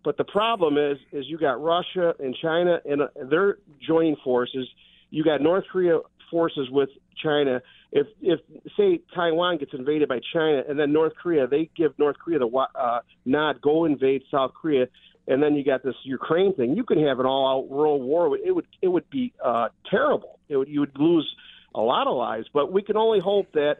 But 0.04 0.18
the 0.18 0.24
problem 0.24 0.76
is, 0.76 0.98
is 1.12 1.24
you 1.26 1.38
got 1.38 1.62
Russia 1.62 2.14
and 2.18 2.36
China, 2.40 2.78
and 2.84 3.02
uh, 3.02 3.06
they're 3.30 3.56
joining 3.86 4.16
forces. 4.22 4.68
You 5.08 5.24
got 5.24 5.40
North 5.40 5.64
Korea 5.72 6.00
forces 6.30 6.68
with 6.70 6.90
China. 7.22 7.62
If, 7.92 8.08
if 8.20 8.40
say 8.76 9.00
Taiwan 9.14 9.56
gets 9.56 9.72
invaded 9.72 10.08
by 10.08 10.20
China, 10.34 10.62
and 10.68 10.78
then 10.78 10.92
North 10.92 11.14
Korea, 11.20 11.46
they 11.46 11.70
give 11.74 11.98
North 11.98 12.16
Korea 12.22 12.40
the 12.40 12.66
uh, 12.78 13.00
nod, 13.24 13.62
go 13.62 13.86
invade 13.86 14.22
South 14.30 14.52
Korea 14.52 14.86
and 15.26 15.42
then 15.42 15.54
you 15.54 15.64
got 15.64 15.82
this 15.82 15.94
Ukraine 16.02 16.54
thing. 16.54 16.76
You 16.76 16.84
could 16.84 16.98
have 16.98 17.20
an 17.20 17.26
all-out 17.26 17.68
world 17.68 18.02
war. 18.02 18.36
It 18.36 18.54
would 18.54 18.66
it 18.82 18.88
would 18.88 19.08
be 19.10 19.32
uh, 19.44 19.68
terrible. 19.90 20.38
It 20.48 20.56
would, 20.56 20.68
you 20.68 20.80
would 20.80 20.98
lose 20.98 21.28
a 21.74 21.80
lot 21.80 22.06
of 22.06 22.16
lives. 22.16 22.46
But 22.52 22.72
we 22.72 22.82
can 22.82 22.96
only 22.96 23.20
hope 23.20 23.52
that 23.52 23.78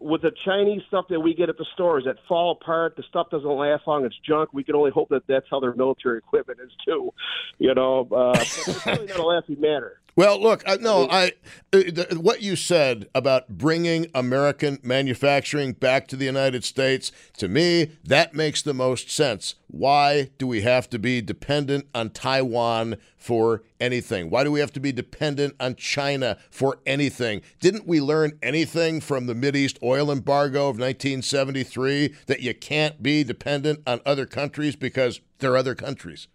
with 0.00 0.22
the 0.22 0.32
Chinese 0.44 0.80
stuff 0.88 1.04
that 1.10 1.20
we 1.20 1.34
get 1.34 1.50
at 1.50 1.58
the 1.58 1.66
stores 1.74 2.04
that 2.06 2.16
fall 2.26 2.52
apart, 2.52 2.96
the 2.96 3.02
stuff 3.08 3.28
doesn't 3.30 3.48
last 3.48 3.86
long. 3.86 4.04
It's 4.04 4.18
junk. 4.26 4.50
We 4.52 4.64
can 4.64 4.74
only 4.74 4.90
hope 4.90 5.10
that 5.10 5.26
that's 5.28 5.46
how 5.50 5.60
their 5.60 5.74
military 5.74 6.18
equipment 6.18 6.58
is 6.64 6.70
too. 6.84 7.12
You 7.58 7.74
know, 7.74 8.08
uh, 8.10 8.32
it's 8.40 8.86
really 8.86 9.06
not 9.06 9.18
a 9.18 9.22
laughing 9.22 9.60
matter. 9.60 9.99
Well, 10.16 10.40
look, 10.40 10.62
I, 10.66 10.76
no, 10.76 11.08
I 11.08 11.32
uh, 11.72 11.82
what 12.16 12.42
you 12.42 12.56
said 12.56 13.08
about 13.14 13.48
bringing 13.48 14.06
American 14.14 14.78
manufacturing 14.82 15.72
back 15.72 16.08
to 16.08 16.16
the 16.16 16.24
United 16.24 16.64
States 16.64 17.12
to 17.36 17.48
me 17.48 17.92
that 18.04 18.34
makes 18.34 18.62
the 18.62 18.74
most 18.74 19.10
sense. 19.10 19.54
Why 19.68 20.30
do 20.38 20.46
we 20.46 20.62
have 20.62 20.90
to 20.90 20.98
be 20.98 21.20
dependent 21.20 21.86
on 21.94 22.10
Taiwan 22.10 22.96
for 23.16 23.62
anything? 23.78 24.30
Why 24.30 24.42
do 24.42 24.50
we 24.50 24.60
have 24.60 24.72
to 24.72 24.80
be 24.80 24.90
dependent 24.90 25.54
on 25.60 25.76
China 25.76 26.38
for 26.50 26.80
anything? 26.86 27.42
Didn't 27.60 27.86
we 27.86 28.00
learn 28.00 28.38
anything 28.42 29.00
from 29.00 29.26
the 29.26 29.34
Mideast 29.34 29.78
oil 29.82 30.10
embargo 30.10 30.62
of 30.62 30.78
1973 30.78 32.14
that 32.26 32.40
you 32.40 32.52
can't 32.54 33.02
be 33.02 33.22
dependent 33.22 33.80
on 33.86 34.00
other 34.04 34.26
countries 34.26 34.74
because 34.74 35.20
they're 35.38 35.56
other 35.56 35.76
countries? 35.76 36.26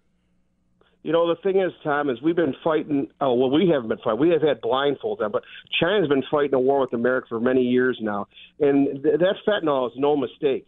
You 1.05 1.11
know, 1.11 1.27
the 1.27 1.39
thing 1.43 1.61
is, 1.61 1.71
Tom, 1.83 2.09
is 2.09 2.19
we've 2.23 2.35
been 2.35 2.55
fighting. 2.63 3.09
Oh, 3.21 3.35
well, 3.35 3.51
we 3.51 3.69
haven't 3.71 3.89
been 3.89 3.99
fighting. 3.99 4.19
We 4.19 4.31
have 4.31 4.41
had 4.41 4.59
blindfolds 4.59 5.21
on, 5.21 5.31
but 5.31 5.43
China's 5.79 6.09
been 6.09 6.23
fighting 6.31 6.55
a 6.55 6.59
war 6.59 6.79
with 6.79 6.93
America 6.93 7.27
for 7.29 7.39
many 7.39 7.61
years 7.61 7.95
now, 8.01 8.25
and 8.59 9.03
th- 9.03 9.19
that 9.19 9.35
fentanyl 9.47 9.85
is 9.85 9.93
no 9.97 10.17
mistake. 10.17 10.65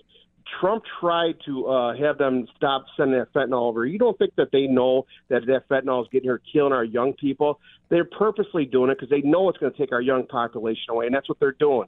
Trump 0.62 0.84
tried 1.00 1.38
to 1.48 1.66
uh, 1.66 1.98
have 1.98 2.20
them 2.20 2.46
stop 2.56 2.86
sending 2.96 3.18
that 3.18 3.34
fentanyl 3.34 3.68
over. 3.68 3.88
You 3.88 3.98
don't 3.98 4.16
think 4.20 4.36
that 4.38 4.50
they 4.52 4.68
know 4.68 5.08
that 5.30 5.42
that 5.48 5.68
fentanyl 5.70 6.04
is 6.04 6.08
getting 6.12 6.30
here, 6.30 6.40
killing 6.54 6.72
our 6.72 6.84
young 6.86 7.14
people? 7.14 7.60
They're 7.90 8.06
purposely 8.06 8.66
doing 8.66 8.92
it 8.92 9.00
because 9.00 9.10
they 9.10 9.28
know 9.28 9.50
it's 9.50 9.58
going 9.58 9.72
to 9.74 9.78
take 9.78 9.92
our 9.92 10.02
young 10.02 10.28
population 10.28 10.92
away, 10.92 11.08
and 11.08 11.16
that's 11.16 11.28
what 11.28 11.40
they're 11.40 11.56
doing. 11.60 11.88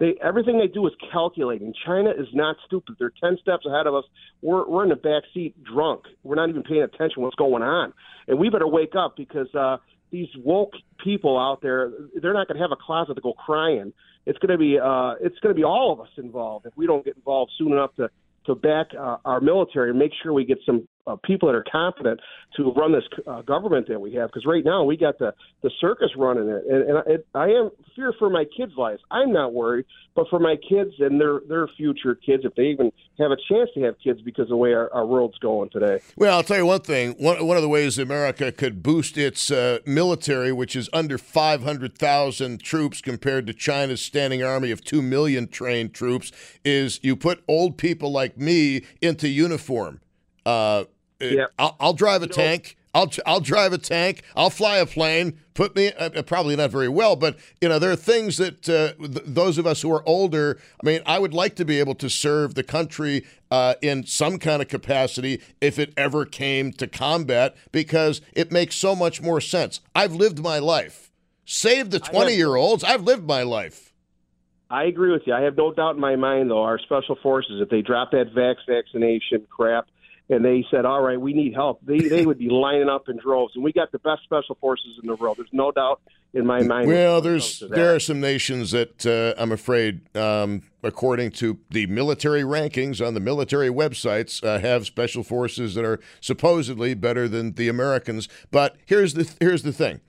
They 0.00 0.14
everything 0.22 0.58
they 0.58 0.66
do 0.66 0.86
is 0.86 0.94
calculating. 1.12 1.74
China 1.86 2.10
is 2.10 2.26
not 2.32 2.56
stupid. 2.66 2.96
They're 2.98 3.12
ten 3.22 3.36
steps 3.40 3.66
ahead 3.66 3.86
of 3.86 3.94
us. 3.94 4.04
We're 4.42 4.66
we're 4.66 4.82
in 4.82 4.88
the 4.88 4.96
back 4.96 5.22
seat 5.32 5.62
drunk. 5.62 6.04
We're 6.24 6.36
not 6.36 6.48
even 6.48 6.62
paying 6.62 6.82
attention 6.82 7.16
to 7.16 7.20
what's 7.20 7.36
going 7.36 7.62
on, 7.62 7.92
and 8.26 8.38
we 8.38 8.48
better 8.48 8.66
wake 8.66 8.94
up 8.98 9.14
because 9.16 9.54
uh, 9.54 9.76
these 10.10 10.28
woke 10.38 10.72
people 11.04 11.38
out 11.38 11.60
there 11.60 11.92
they're 12.20 12.32
not 12.32 12.48
going 12.48 12.56
to 12.56 12.62
have 12.62 12.72
a 12.72 12.76
closet 12.76 13.14
to 13.14 13.20
go 13.20 13.34
crying. 13.34 13.92
It's 14.24 14.38
going 14.38 14.52
to 14.52 14.58
be 14.58 14.78
uh, 14.78 15.14
it's 15.20 15.38
going 15.40 15.54
to 15.54 15.58
be 15.58 15.64
all 15.64 15.92
of 15.92 16.00
us 16.00 16.10
involved 16.16 16.64
if 16.64 16.72
we 16.76 16.86
don't 16.86 17.04
get 17.04 17.16
involved 17.16 17.52
soon 17.58 17.72
enough 17.72 17.94
to 17.96 18.10
to 18.46 18.54
back 18.54 18.88
uh, 18.98 19.18
our 19.26 19.40
military 19.40 19.90
and 19.90 19.98
make 19.98 20.12
sure 20.22 20.32
we 20.32 20.46
get 20.46 20.58
some 20.64 20.88
uh, 21.06 21.16
people 21.24 21.48
that 21.48 21.54
are 21.54 21.64
competent 21.70 22.20
to 22.56 22.72
run 22.72 22.92
this 22.92 23.04
uh, 23.26 23.42
government 23.42 23.88
that 23.88 24.00
we 24.00 24.14
have. 24.14 24.28
Because 24.28 24.44
right 24.46 24.64
now 24.64 24.84
we 24.84 24.96
got 24.96 25.18
the 25.18 25.34
the 25.62 25.70
circus 25.80 26.10
running 26.16 26.48
it, 26.48 26.64
and, 26.68 26.82
and 26.88 26.98
it, 27.06 27.26
I 27.34 27.46
am 27.46 27.70
fear 27.94 28.12
for 28.18 28.30
my 28.30 28.44
kids' 28.56 28.72
lives. 28.76 29.00
I'm 29.10 29.32
not 29.32 29.52
worried, 29.52 29.86
but 30.14 30.26
for 30.28 30.38
my 30.38 30.56
kids 30.56 30.92
and 30.98 31.20
their 31.20 31.40
their 31.48 31.68
future 31.76 32.14
kids, 32.14 32.44
if 32.44 32.54
they 32.54 32.64
even 32.64 32.92
have 33.18 33.30
a 33.30 33.36
chance 33.48 33.70
to 33.74 33.82
have 33.82 33.96
kids, 34.02 34.20
because 34.22 34.44
of 34.44 34.48
the 34.50 34.56
way 34.56 34.72
our, 34.72 34.92
our 34.92 35.06
world's 35.06 35.38
going 35.38 35.70
today. 35.70 36.00
Well, 36.16 36.36
I'll 36.36 36.42
tell 36.42 36.58
you 36.58 36.66
one 36.66 36.80
thing. 36.80 37.12
One 37.18 37.46
one 37.46 37.56
of 37.56 37.62
the 37.62 37.68
ways 37.68 37.98
America 37.98 38.52
could 38.52 38.82
boost 38.82 39.16
its 39.16 39.50
uh, 39.50 39.78
military, 39.86 40.52
which 40.52 40.76
is 40.76 40.88
under 40.92 41.18
500,000 41.18 42.62
troops 42.62 43.00
compared 43.00 43.46
to 43.46 43.54
China's 43.54 44.02
standing 44.02 44.42
army 44.42 44.70
of 44.70 44.84
two 44.84 45.02
million 45.02 45.48
trained 45.48 45.94
troops, 45.94 46.32
is 46.64 47.00
you 47.02 47.16
put 47.16 47.42
old 47.48 47.76
people 47.78 48.12
like 48.12 48.38
me 48.38 48.82
into 49.00 49.28
uniform 49.28 50.00
uh. 50.50 50.84
I'll, 51.58 51.76
I'll 51.78 51.92
drive 51.92 52.22
a 52.22 52.26
you 52.26 52.32
tank. 52.32 52.76
Know, 52.94 53.02
I'll 53.02 53.10
I'll 53.26 53.40
drive 53.40 53.72
a 53.72 53.78
tank. 53.78 54.22
I'll 54.34 54.50
fly 54.50 54.78
a 54.78 54.86
plane. 54.86 55.38
Put 55.54 55.76
me 55.76 55.92
uh, 55.92 56.10
uh, 56.16 56.22
probably 56.22 56.56
not 56.56 56.70
very 56.70 56.88
well, 56.88 57.14
but 57.14 57.36
you 57.60 57.68
know 57.68 57.78
there 57.78 57.90
are 57.90 57.96
things 57.96 58.38
that 58.38 58.68
uh, 58.68 58.94
th- 58.98 59.26
those 59.26 59.58
of 59.58 59.66
us 59.66 59.82
who 59.82 59.92
are 59.92 60.02
older. 60.08 60.58
I 60.82 60.86
mean, 60.86 61.00
I 61.04 61.18
would 61.18 61.34
like 61.34 61.54
to 61.56 61.64
be 61.64 61.78
able 61.78 61.94
to 61.96 62.08
serve 62.08 62.54
the 62.54 62.62
country 62.62 63.26
uh, 63.50 63.74
in 63.82 64.06
some 64.06 64.38
kind 64.38 64.62
of 64.62 64.68
capacity 64.68 65.42
if 65.60 65.78
it 65.78 65.92
ever 65.96 66.24
came 66.24 66.72
to 66.72 66.86
combat, 66.86 67.54
because 67.70 68.22
it 68.32 68.50
makes 68.50 68.74
so 68.76 68.96
much 68.96 69.20
more 69.20 69.40
sense. 69.40 69.80
I've 69.94 70.14
lived 70.14 70.40
my 70.40 70.58
life. 70.58 71.12
Save 71.44 71.90
the 71.90 72.00
twenty 72.00 72.34
year 72.34 72.56
olds. 72.56 72.82
I've 72.82 73.02
lived 73.02 73.26
my 73.26 73.42
life. 73.42 73.92
I 74.70 74.84
agree 74.84 75.12
with 75.12 75.22
you. 75.26 75.34
I 75.34 75.42
have 75.42 75.56
no 75.56 75.72
doubt 75.72 75.96
in 75.96 76.00
my 76.00 76.16
mind, 76.16 76.50
though, 76.50 76.62
our 76.62 76.78
special 76.78 77.16
forces, 77.22 77.60
if 77.60 77.68
they 77.68 77.82
drop 77.82 78.12
that 78.12 78.32
vax 78.34 78.56
vaccination 78.66 79.46
crap 79.50 79.86
and 80.30 80.44
they 80.44 80.64
said, 80.70 80.84
"All 80.84 81.02
right, 81.02 81.20
we 81.20 81.34
need 81.34 81.54
help," 81.54 81.80
they 81.82 81.98
they 81.98 82.24
would 82.24 82.38
be 82.38 82.48
lining 82.48 82.88
up 82.88 83.08
in 83.08 83.18
droves, 83.18 83.54
and 83.56 83.64
we 83.64 83.72
got 83.72 83.92
the 83.92 83.98
best 83.98 84.22
special 84.22 84.56
forces 84.60 84.98
in 85.02 85.08
the 85.08 85.16
world. 85.16 85.36
There's 85.38 85.48
no 85.52 85.72
doubt 85.72 86.00
in 86.32 86.46
my 86.46 86.62
mind. 86.62 86.88
Well, 86.88 87.20
there's 87.20 87.60
there 87.68 87.94
are 87.94 88.00
some 88.00 88.20
nations 88.20 88.70
that 88.70 89.04
uh, 89.04 89.40
I'm 89.40 89.52
afraid, 89.52 90.16
um, 90.16 90.62
according 90.82 91.32
to 91.32 91.58
the 91.70 91.86
military 91.86 92.42
rankings 92.42 93.04
on 93.04 93.14
the 93.14 93.20
military 93.20 93.68
websites, 93.68 94.42
uh, 94.44 94.60
have 94.60 94.86
special 94.86 95.24
forces 95.24 95.74
that 95.74 95.84
are 95.84 95.98
supposedly 96.20 96.94
better 96.94 97.28
than 97.28 97.54
the 97.54 97.68
Americans. 97.68 98.28
But 98.50 98.76
here's 98.86 99.14
the 99.14 99.30
here's 99.40 99.64
the 99.64 99.72
thing: 99.72 100.00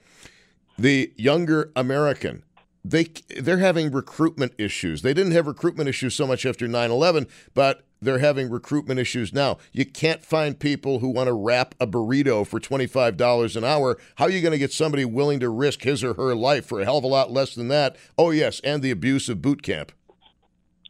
the 0.77 1.11
younger 1.17 1.71
American 1.75 2.43
they 2.83 3.07
they're 3.39 3.57
having 3.57 3.91
recruitment 3.91 4.53
issues. 4.57 5.01
They 5.01 5.13
didn't 5.13 5.33
have 5.33 5.47
recruitment 5.47 5.89
issues 5.89 6.15
so 6.15 6.25
much 6.27 6.45
after 6.45 6.67
9/11, 6.67 7.27
but 7.53 7.83
they're 8.01 8.19
having 8.19 8.49
recruitment 8.49 8.99
issues 8.99 9.31
now. 9.31 9.57
You 9.71 9.85
can't 9.85 10.25
find 10.25 10.57
people 10.57 10.99
who 10.99 11.09
want 11.09 11.27
to 11.27 11.33
wrap 11.33 11.75
a 11.79 11.85
burrito 11.85 12.45
for 12.45 12.59
$25 12.59 13.55
an 13.55 13.63
hour. 13.63 13.97
How 14.15 14.25
are 14.25 14.31
you 14.31 14.41
going 14.41 14.53
to 14.53 14.57
get 14.57 14.73
somebody 14.73 15.05
willing 15.05 15.39
to 15.41 15.49
risk 15.49 15.83
his 15.83 16.03
or 16.03 16.15
her 16.15 16.35
life 16.35 16.65
for 16.65 16.81
a 16.81 16.83
hell 16.83 16.97
of 16.97 17.03
a 17.03 17.07
lot 17.07 17.31
less 17.31 17.53
than 17.53 17.67
that? 17.67 17.95
Oh, 18.17 18.31
yes, 18.31 18.59
and 18.63 18.81
the 18.81 18.91
abuse 18.91 19.29
of 19.29 19.41
boot 19.41 19.61
camp. 19.61 19.91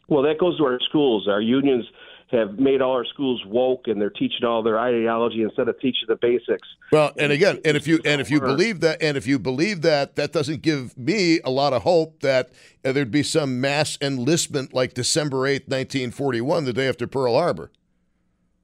Well, 0.07 0.23
that 0.23 0.39
goes 0.39 0.57
to 0.57 0.65
our 0.65 0.79
schools. 0.87 1.27
Our 1.27 1.41
unions 1.41 1.85
have 2.31 2.59
made 2.59 2.81
all 2.81 2.93
our 2.93 3.05
schools 3.05 3.43
woke 3.45 3.87
and 3.87 4.01
they're 4.01 4.09
teaching 4.09 4.45
all 4.45 4.63
their 4.63 4.79
ideology 4.79 5.43
instead 5.43 5.67
of 5.67 5.79
teaching 5.79 6.07
the 6.07 6.15
basics. 6.15 6.67
Well, 6.91 7.11
and 7.17 7.31
again, 7.31 7.59
and 7.65 7.77
if 7.77 7.87
you 7.87 7.99
and 8.05 8.21
if 8.21 8.29
you 8.29 8.39
believe 8.39 8.79
that 8.81 9.01
and 9.01 9.17
if 9.17 9.27
you 9.27 9.39
believe 9.39 9.81
that 9.81 10.15
that 10.15 10.31
doesn't 10.31 10.61
give 10.61 10.97
me 10.97 11.39
a 11.43 11.49
lot 11.49 11.73
of 11.73 11.83
hope 11.83 12.21
that 12.21 12.51
uh, 12.83 12.91
there'd 12.91 13.11
be 13.11 13.23
some 13.23 13.61
mass 13.61 13.97
enlistment 14.01 14.73
like 14.73 14.93
December 14.93 15.37
8th, 15.37 15.67
1941, 15.67 16.65
the 16.65 16.73
day 16.73 16.87
after 16.87 17.07
Pearl 17.07 17.33
Harbor. 17.33 17.71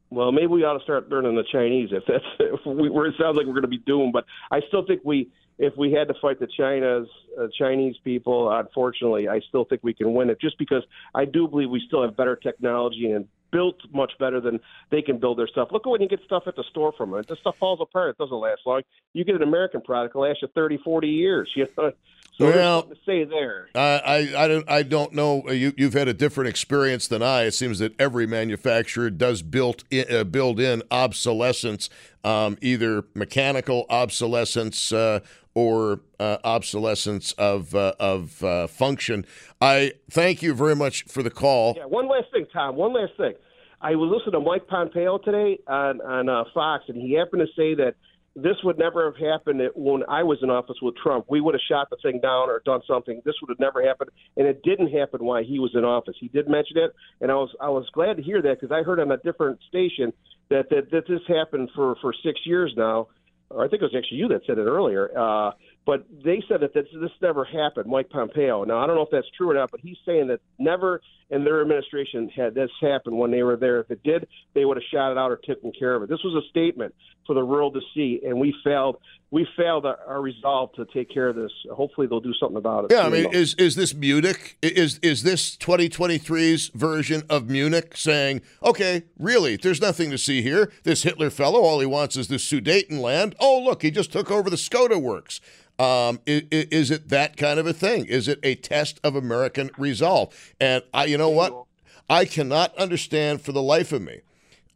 Well, 0.10 0.32
maybe 0.32 0.48
we 0.48 0.64
ought 0.64 0.78
to 0.78 0.84
start 0.84 1.10
learning 1.10 1.36
the 1.36 1.44
Chinese 1.52 1.90
if 1.92 2.04
that's 2.08 2.24
if 2.40 2.66
we, 2.66 2.90
where 2.90 3.08
it 3.08 3.16
sounds 3.20 3.38
like 3.38 3.46
we're 3.46 3.54
going 3.54 3.64
to 3.64 3.68
be 3.68 3.80
doomed, 3.80 4.14
but 4.14 4.26
I 4.52 4.62
still 4.68 4.86
think 4.86 5.02
we 5.04 5.30
if 5.60 5.76
we 5.76 5.92
had 5.92 6.08
to 6.08 6.14
fight 6.22 6.40
the 6.40 6.48
China's 6.48 7.08
uh, 7.40 7.48
Chinese 7.58 7.96
people, 8.04 8.52
unfortunately, 8.52 9.28
I 9.28 9.40
still 9.40 9.66
think 9.66 9.84
we 9.84 9.94
can 9.94 10.14
win 10.14 10.30
it. 10.30 10.40
Just 10.40 10.58
because 10.58 10.84
I 11.16 11.26
do 11.26 11.48
believe 11.48 11.70
we 11.70 11.82
still 11.88 12.04
have 12.04 12.16
better 12.16 12.36
technology 12.36 13.12
and 13.12 13.28
built 13.52 13.78
much 13.94 14.14
better 14.20 14.40
than 14.40 14.60
they 14.90 15.02
can 15.02 15.18
build 15.20 15.40
their 15.40 15.48
stuff. 15.48 15.70
Look 15.72 15.86
at 15.86 15.90
when 15.90 16.02
you 16.02 16.08
get 16.08 16.22
stuff 16.24 16.44
at 16.48 16.56
the 16.56 16.64
store 16.70 16.92
from 16.92 17.14
it. 17.16 17.28
This 17.28 17.40
stuff 17.40 17.58
falls 17.58 17.80
apart. 17.82 18.12
It 18.12 18.18
doesn't 18.18 18.38
last 18.38 18.62
long. 18.66 18.82
You 19.14 19.24
get 19.24 19.36
an 19.36 19.44
American 19.44 19.82
product, 19.82 20.12
it'll 20.12 20.28
last 20.28 20.42
you 20.42 20.48
30, 20.54 20.78
40 20.78 21.08
years. 21.08 21.52
You 21.56 21.68
know? 21.78 21.92
So 22.38 22.46
well, 22.46 22.84
to 22.84 22.96
say 23.04 23.24
there. 23.24 23.68
I, 23.74 23.80
I, 23.80 24.44
I 24.44 24.48
don't 24.48 24.70
I 24.70 24.84
don't 24.84 25.12
know. 25.14 25.42
Uh, 25.48 25.54
you 25.54 25.74
you've 25.76 25.96
had 25.96 26.08
a 26.08 26.14
different 26.14 26.50
experience 26.50 27.08
than 27.08 27.24
I. 27.24 27.46
It 27.46 27.56
seems 27.56 27.80
that 27.80 28.00
every 28.00 28.28
manufacturer 28.28 29.10
does 29.10 29.42
built 29.42 29.84
in, 29.90 30.06
uh, 30.16 30.24
build 30.24 30.60
in 30.60 30.84
obsolescence, 30.92 31.90
um, 32.24 32.56
either 32.62 33.06
mechanical 33.16 33.88
obsolescence 33.90 34.92
uh, 34.92 35.22
or 35.58 36.02
uh, 36.20 36.38
obsolescence 36.44 37.32
of 37.32 37.74
uh, 37.74 37.92
of 38.00 38.44
uh, 38.44 38.68
function. 38.68 39.26
I 39.60 39.94
thank 40.08 40.44
you 40.44 40.54
very 40.54 40.76
much 40.76 41.06
for 41.06 41.24
the 41.24 41.32
call. 41.32 41.74
Yeah, 41.76 41.86
one 41.86 42.08
last 42.08 42.28
thing, 42.32 42.46
Tom. 42.54 42.76
One 42.76 42.94
last 42.94 43.14
thing. 43.18 43.34
I 43.82 43.96
was 43.96 44.12
listening 44.14 44.40
to 44.40 44.48
Mike 44.48 44.68
Pompeo 44.68 45.18
today 45.18 45.58
on 45.66 46.00
on 46.02 46.30
uh, 46.30 46.44
Fox, 46.54 46.84
and 46.90 47.02
he 47.02 47.14
happened 47.14 47.42
to 47.42 47.48
say 47.60 47.74
that 47.74 47.96
this 48.36 48.58
would 48.64 48.78
never 48.78 49.12
have 49.12 49.18
happened 49.18 49.62
when 49.74 50.04
I 50.08 50.22
was 50.22 50.38
in 50.44 50.52
office 50.52 50.78
with 50.80 50.96
Trump. 50.96 51.26
We 51.28 51.42
would 51.42 51.56
have 51.56 51.62
shot 51.68 51.90
the 51.90 51.98
thing 52.04 52.20
down 52.22 52.52
or 52.52 52.62
done 52.64 52.82
something. 52.88 53.24
This 53.26 53.34
would 53.42 53.50
have 53.50 53.60
never 53.60 53.84
happened, 53.84 54.12
and 54.38 54.46
it 54.46 54.62
didn't 54.62 54.92
happen 54.92 55.26
while 55.26 55.44
he 55.44 55.58
was 55.58 55.72
in 55.74 55.84
office. 55.84 56.18
He 56.20 56.28
did 56.28 56.48
mention 56.48 56.78
it, 56.78 56.94
and 57.20 57.32
I 57.32 57.34
was 57.34 57.50
I 57.60 57.70
was 57.70 57.90
glad 57.94 58.18
to 58.18 58.22
hear 58.22 58.44
that 58.44 58.60
because 58.62 58.72
I 58.72 58.84
heard 58.84 59.00
on 59.00 59.12
a 59.12 59.18
different 59.18 59.58
station 59.68 60.14
that, 60.50 60.70
that 60.70 60.92
that 60.92 61.08
this 61.08 61.22
happened 61.28 61.72
for 61.74 61.96
for 62.00 62.14
six 62.24 62.42
years 62.46 62.74
now. 62.78 63.08
Or 63.50 63.64
I 63.64 63.70
think 63.70 63.82
it 63.82 63.86
was 63.86 63.96
actually 63.98 64.18
you 64.18 64.28
that 64.30 64.42
said 64.46 64.58
it 64.58 64.66
earlier. 64.66 65.18
Uh, 65.18 65.52
but 65.86 66.06
they 66.24 66.44
said 66.50 66.60
that 66.62 66.74
this, 66.74 66.86
this 67.00 67.12
never 67.22 67.46
happened, 67.46 67.90
Mike 67.90 68.10
Pompeo. 68.10 68.66
Now, 68.66 68.84
I 68.84 68.88
don't 68.88 68.98
know 68.98 69.04
if 69.04 69.10
that's 69.10 69.30
true 69.38 69.50
or 69.50 69.54
not, 69.54 69.72
but 69.72 69.80
he's 69.80 69.96
saying 70.06 70.28
that 70.28 70.42
never 70.60 71.02
in 71.30 71.46
their 71.46 71.62
administration 71.62 72.30
had 72.36 72.54
this 72.54 72.70
happened 72.82 73.18
when 73.18 73.32
they 73.32 73.44
were 73.44 73.56
there. 73.56 73.80
If 73.80 73.92
it 73.92 74.04
did, 74.04 74.28
they 74.54 74.66
would 74.66 74.76
have 74.76 74.84
shot 74.92 75.14
it 75.14 75.18
out 75.18 75.32
or 75.32 75.38
taken 75.38 75.72
care 75.78 75.96
of 75.96 76.04
it. 76.04 76.10
This 76.10 76.24
was 76.26 76.44
a 76.44 76.50
statement 76.50 76.94
for 77.26 77.36
the 77.36 77.46
world 77.46 77.74
to 77.76 77.82
see, 77.96 78.22
and 78.26 78.38
we 78.38 78.54
failed. 78.64 78.98
We 79.30 79.46
failed 79.58 79.86
our, 79.86 80.22
resolve 80.22 80.72
to 80.74 80.86
take 80.86 81.10
care 81.10 81.28
of 81.28 81.36
this. 81.36 81.52
Hopefully, 81.72 82.08
they'll 82.08 82.22
do 82.22 82.34
something 82.34 82.56
about 82.56 82.86
it. 82.86 82.92
Yeah, 82.92 83.06
I 83.06 83.10
mean, 83.10 83.34
is 83.34 83.56
is 83.56 83.76
this 83.76 83.94
Munich? 83.94 84.58
Is 84.62 85.00
is 85.00 85.24
this 85.24 85.58
2023's 85.58 86.70
version 86.70 87.24
of 87.30 87.50
Munich 87.50 87.98
saying, 87.98 88.42
okay, 88.64 89.04
really, 89.20 89.58
there's 89.58 89.82
nothing 89.82 90.12
to 90.12 90.18
see 90.18 90.42
here. 90.42 90.72
This 90.84 91.04
Hitler 91.04 91.30
fellow, 91.30 91.60
all 91.60 91.82
he 91.82 91.86
wants 91.86 92.16
is 92.16 92.30
this 92.30 92.50
Sudetenland. 92.50 93.34
Oh, 93.38 93.60
look, 93.60 93.82
he 93.82 93.92
just 93.92 94.14
took 94.14 94.32
over 94.32 94.50
the 94.50 94.56
Skoda 94.56 95.02
works. 95.02 95.42
Um, 95.80 96.20
is, 96.26 96.44
is, 96.50 96.92
it 96.92 97.10
that 97.10 97.38
kind 97.38 97.60
of 97.60 97.68
a 97.68 97.74
thing? 97.74 98.06
Is 98.06 98.28
it 98.28 98.40
a 98.42 98.56
test 98.56 99.00
of 99.04 99.16
American 99.16 99.70
resolve? 99.78 100.34
And 100.60 100.84
I, 100.94 101.06
you 101.06 101.18
know 101.18 101.30
what, 101.30 101.66
I 102.10 102.26
cannot 102.26 102.76
understand 102.78 103.42
for 103.42 103.52
the 103.52 103.62
life 103.62 103.92
of 103.92 104.02
me. 104.02 104.22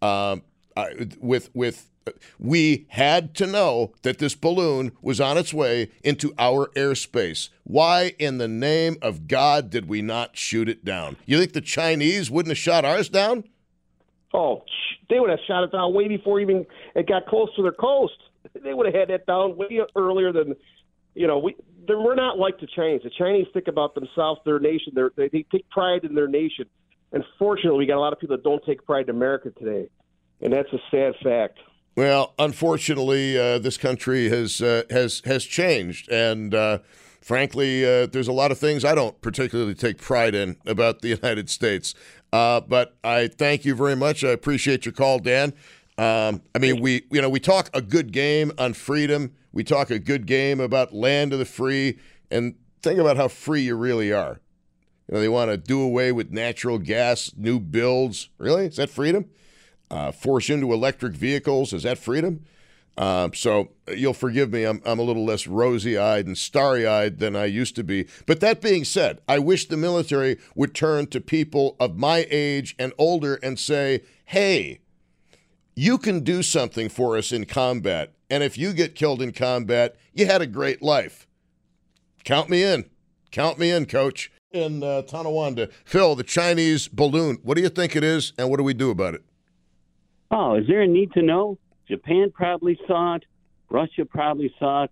Um, 0.01 0.43
I, 0.75 1.07
with 1.19 1.49
with 1.53 1.90
we 2.39 2.85
had 2.89 3.35
to 3.35 3.47
know 3.47 3.93
that 4.01 4.17
this 4.17 4.35
balloon 4.35 4.91
was 5.01 5.21
on 5.21 5.37
its 5.37 5.53
way 5.53 5.91
into 6.03 6.33
our 6.37 6.67
airspace. 6.75 7.49
Why 7.63 8.13
in 8.17 8.37
the 8.37 8.47
name 8.47 8.97
of 9.01 9.27
God 9.27 9.69
did 9.69 9.87
we 9.87 10.01
not 10.01 10.37
shoot 10.37 10.67
it 10.67 10.83
down? 10.83 11.17
You 11.25 11.37
think 11.37 11.53
the 11.53 11.61
Chinese 11.61 12.31
wouldn't 12.31 12.51
have 12.51 12.57
shot 12.57 12.85
ours 12.85 13.09
down? 13.09 13.43
Oh, 14.33 14.63
they 15.09 15.19
would 15.19 15.29
have 15.29 15.39
shot 15.47 15.63
it 15.63 15.71
down 15.71 15.93
way 15.93 16.07
before 16.07 16.39
even 16.39 16.65
it 16.95 17.07
got 17.07 17.25
close 17.27 17.53
to 17.55 17.61
their 17.61 17.71
coast. 17.71 18.13
They 18.63 18.73
would 18.73 18.85
have 18.87 18.95
had 18.95 19.09
that 19.09 19.25
down 19.25 19.57
way 19.57 19.79
earlier 19.95 20.31
than 20.31 20.55
you 21.13 21.27
know, 21.27 21.39
we 21.39 21.55
we're 21.87 22.15
not 22.15 22.37
like 22.37 22.59
the 22.59 22.67
Chinese. 22.73 23.01
The 23.03 23.09
Chinese 23.09 23.47
think 23.53 23.67
about 23.67 23.95
themselves, 23.95 24.39
their 24.45 24.59
nation. 24.59 24.93
They're, 24.95 25.11
they 25.15 25.27
they 25.27 25.45
take 25.51 25.69
pride 25.69 26.03
in 26.03 26.15
their 26.15 26.27
nation. 26.27 26.65
Unfortunately, 27.11 27.79
we 27.79 27.85
got 27.85 27.97
a 27.97 27.99
lot 27.99 28.13
of 28.13 28.19
people 28.19 28.37
that 28.37 28.43
don't 28.43 28.63
take 28.65 28.85
pride 28.85 29.09
in 29.09 29.15
America 29.15 29.51
today, 29.51 29.89
and 30.41 30.53
that's 30.53 30.71
a 30.71 30.79
sad 30.89 31.13
fact. 31.21 31.59
Well, 31.95 32.34
unfortunately, 32.39 33.38
uh, 33.38 33.60
this 33.60 33.77
country 33.77 34.30
has 34.30 34.62
uh, 34.62 34.84
has 34.89 35.21
has 35.25 35.43
changed, 35.43 36.10
and 36.10 36.56
uh, 36.56 36.80
frankly, 37.19 37.84
uh, 37.84 38.06
there's 38.06 38.30
a 38.30 38.34
lot 38.34 38.51
of 38.51 38.58
things 38.58 38.86
I 38.86 38.95
don't 38.95 39.19
particularly 39.21 39.75
take 39.75 39.97
pride 39.97 40.34
in 40.34 40.56
about 40.65 41.01
the 41.01 41.10
United 41.21 41.49
States. 41.49 41.93
Uh, 42.32 42.62
but 42.62 42.95
I 43.04 43.27
thank 43.27 43.65
you 43.65 43.75
very 43.75 43.95
much. 43.95 44.23
I 44.23 44.30
appreciate 44.30 44.86
your 44.86 44.93
call, 44.93 45.19
Dan. 45.19 45.54
Um, 45.97 46.41
I 46.56 46.60
mean, 46.60 46.82
we 46.82 47.04
you 47.12 47.21
know 47.21 47.30
we 47.30 47.41
talk 47.41 47.69
a 47.73 47.82
good 47.82 48.13
game 48.13 48.54
on 48.58 48.73
freedom. 48.73 49.34
We 49.51 49.65
talk 49.65 49.89
a 49.89 49.99
good 49.99 50.25
game 50.25 50.62
about 50.62 50.93
land 50.93 51.34
of 51.34 51.39
the 51.39 51.45
free, 51.45 51.99
and 52.32 52.56
think 52.82 52.99
about 52.99 53.17
how 53.17 53.27
free 53.27 53.63
you 53.63 53.75
really 53.75 54.13
are. 54.13 54.39
You 55.10 55.15
know, 55.15 55.19
they 55.19 55.27
want 55.27 55.51
to 55.51 55.58
do 55.58 55.82
away 55.82 56.13
with 56.13 56.32
natural 56.32 56.77
gas, 56.77 57.34
new 57.36 57.60
builds. 57.60 58.30
Really, 58.38 58.67
is 58.67 58.77
that 58.77 58.89
freedom? 58.89 59.25
Uh, 59.91 60.10
force 60.10 60.49
into 60.49 60.71
electric 60.71 61.13
vehicles 61.13 61.73
is 61.73 61.84
that 61.84 61.97
freedom? 61.97 62.45
Uh, 62.97 63.30
so 63.34 63.69
you'll 63.93 64.13
forgive 64.13 64.51
me. 64.51 64.63
I'm, 64.63 64.82
I'm 64.86 64.99
a 64.99 65.04
little 65.04 65.25
less 65.25 65.47
rosy 65.47 65.97
eyed 65.97 66.27
and 66.27 66.38
starry 66.38 66.88
eyed 66.88 67.19
than 67.19 67.36
I 67.36 67.45
used 67.45 67.75
to 67.75 67.84
be. 67.84 68.08
But 68.25 68.39
that 68.39 68.62
being 68.62 68.86
said, 68.86 69.19
I 69.27 69.39
wish 69.39 69.67
the 69.67 69.75
military 69.75 70.38
would 70.56 70.73
turn 70.73 71.08
to 71.08 71.19
people 71.19 71.75
of 71.77 71.97
my 71.97 72.25
age 72.30 72.73
and 72.80 72.93
older 72.97 73.36
and 73.43 73.60
say, 73.60 74.04
hey, 74.25 74.80
you 75.75 75.97
can 75.97 76.21
do 76.21 76.41
something 76.41 76.88
for 76.88 77.17
us 77.17 77.34
in 77.34 77.45
combat. 77.45 78.13
And 78.30 78.43
if 78.43 78.58
you 78.58 78.71
get 78.71 78.95
killed 78.95 79.21
in 79.21 79.34
combat, 79.34 79.97
you 80.13 80.25
had 80.25 80.41
a 80.41 80.47
great 80.47 80.82
life. 80.82 81.27
Count 82.23 82.49
me 82.49 82.63
in. 82.63 82.89
Count 83.32 83.60
me 83.60 83.71
in, 83.71 83.88
coach. 83.88 84.32
In 84.51 84.84
uh, 84.84 85.01
Tonawanda. 85.01 85.69
Phil, 85.84 86.15
the 86.15 86.23
Chinese 86.23 86.88
balloon, 86.88 87.39
what 87.43 87.56
do 87.56 87.62
you 87.62 87.69
think 87.69 87.95
it 87.95 88.04
is, 88.04 88.32
and 88.38 88.49
what 88.49 88.58
do 88.58 88.63
we 88.63 88.73
do 88.73 88.89
about 88.89 89.15
it? 89.15 89.23
Oh, 90.32 90.56
is 90.56 90.65
there 90.67 90.82
a 90.82 90.88
need 90.88 91.12
to 91.13 91.22
know? 91.22 91.58
Japan 91.89 92.32
probably 92.34 92.80
saw 92.88 93.15
it. 93.15 93.26
Russia 93.70 94.06
probably 94.06 94.54
saw 94.58 94.86
it. 94.86 94.91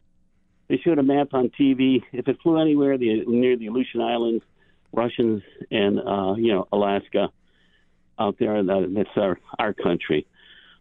They 0.68 0.78
showed 0.78 1.00
a 1.00 1.04
map 1.04 1.30
on 1.34 1.50
TV. 1.60 2.04
If 2.12 2.28
it 2.28 2.38
flew 2.44 2.60
anywhere 2.60 2.98
the, 2.98 3.24
near 3.26 3.58
the 3.58 3.68
Aleutian 3.68 4.02
Islands, 4.02 4.44
Russians 4.92 5.42
and 5.72 6.00
uh, 6.00 6.34
you 6.36 6.52
know 6.52 6.68
Alaska 6.72 7.30
out 8.20 8.36
there, 8.40 8.62
that's 8.64 9.10
our 9.16 9.40
our 9.58 9.74
country. 9.74 10.28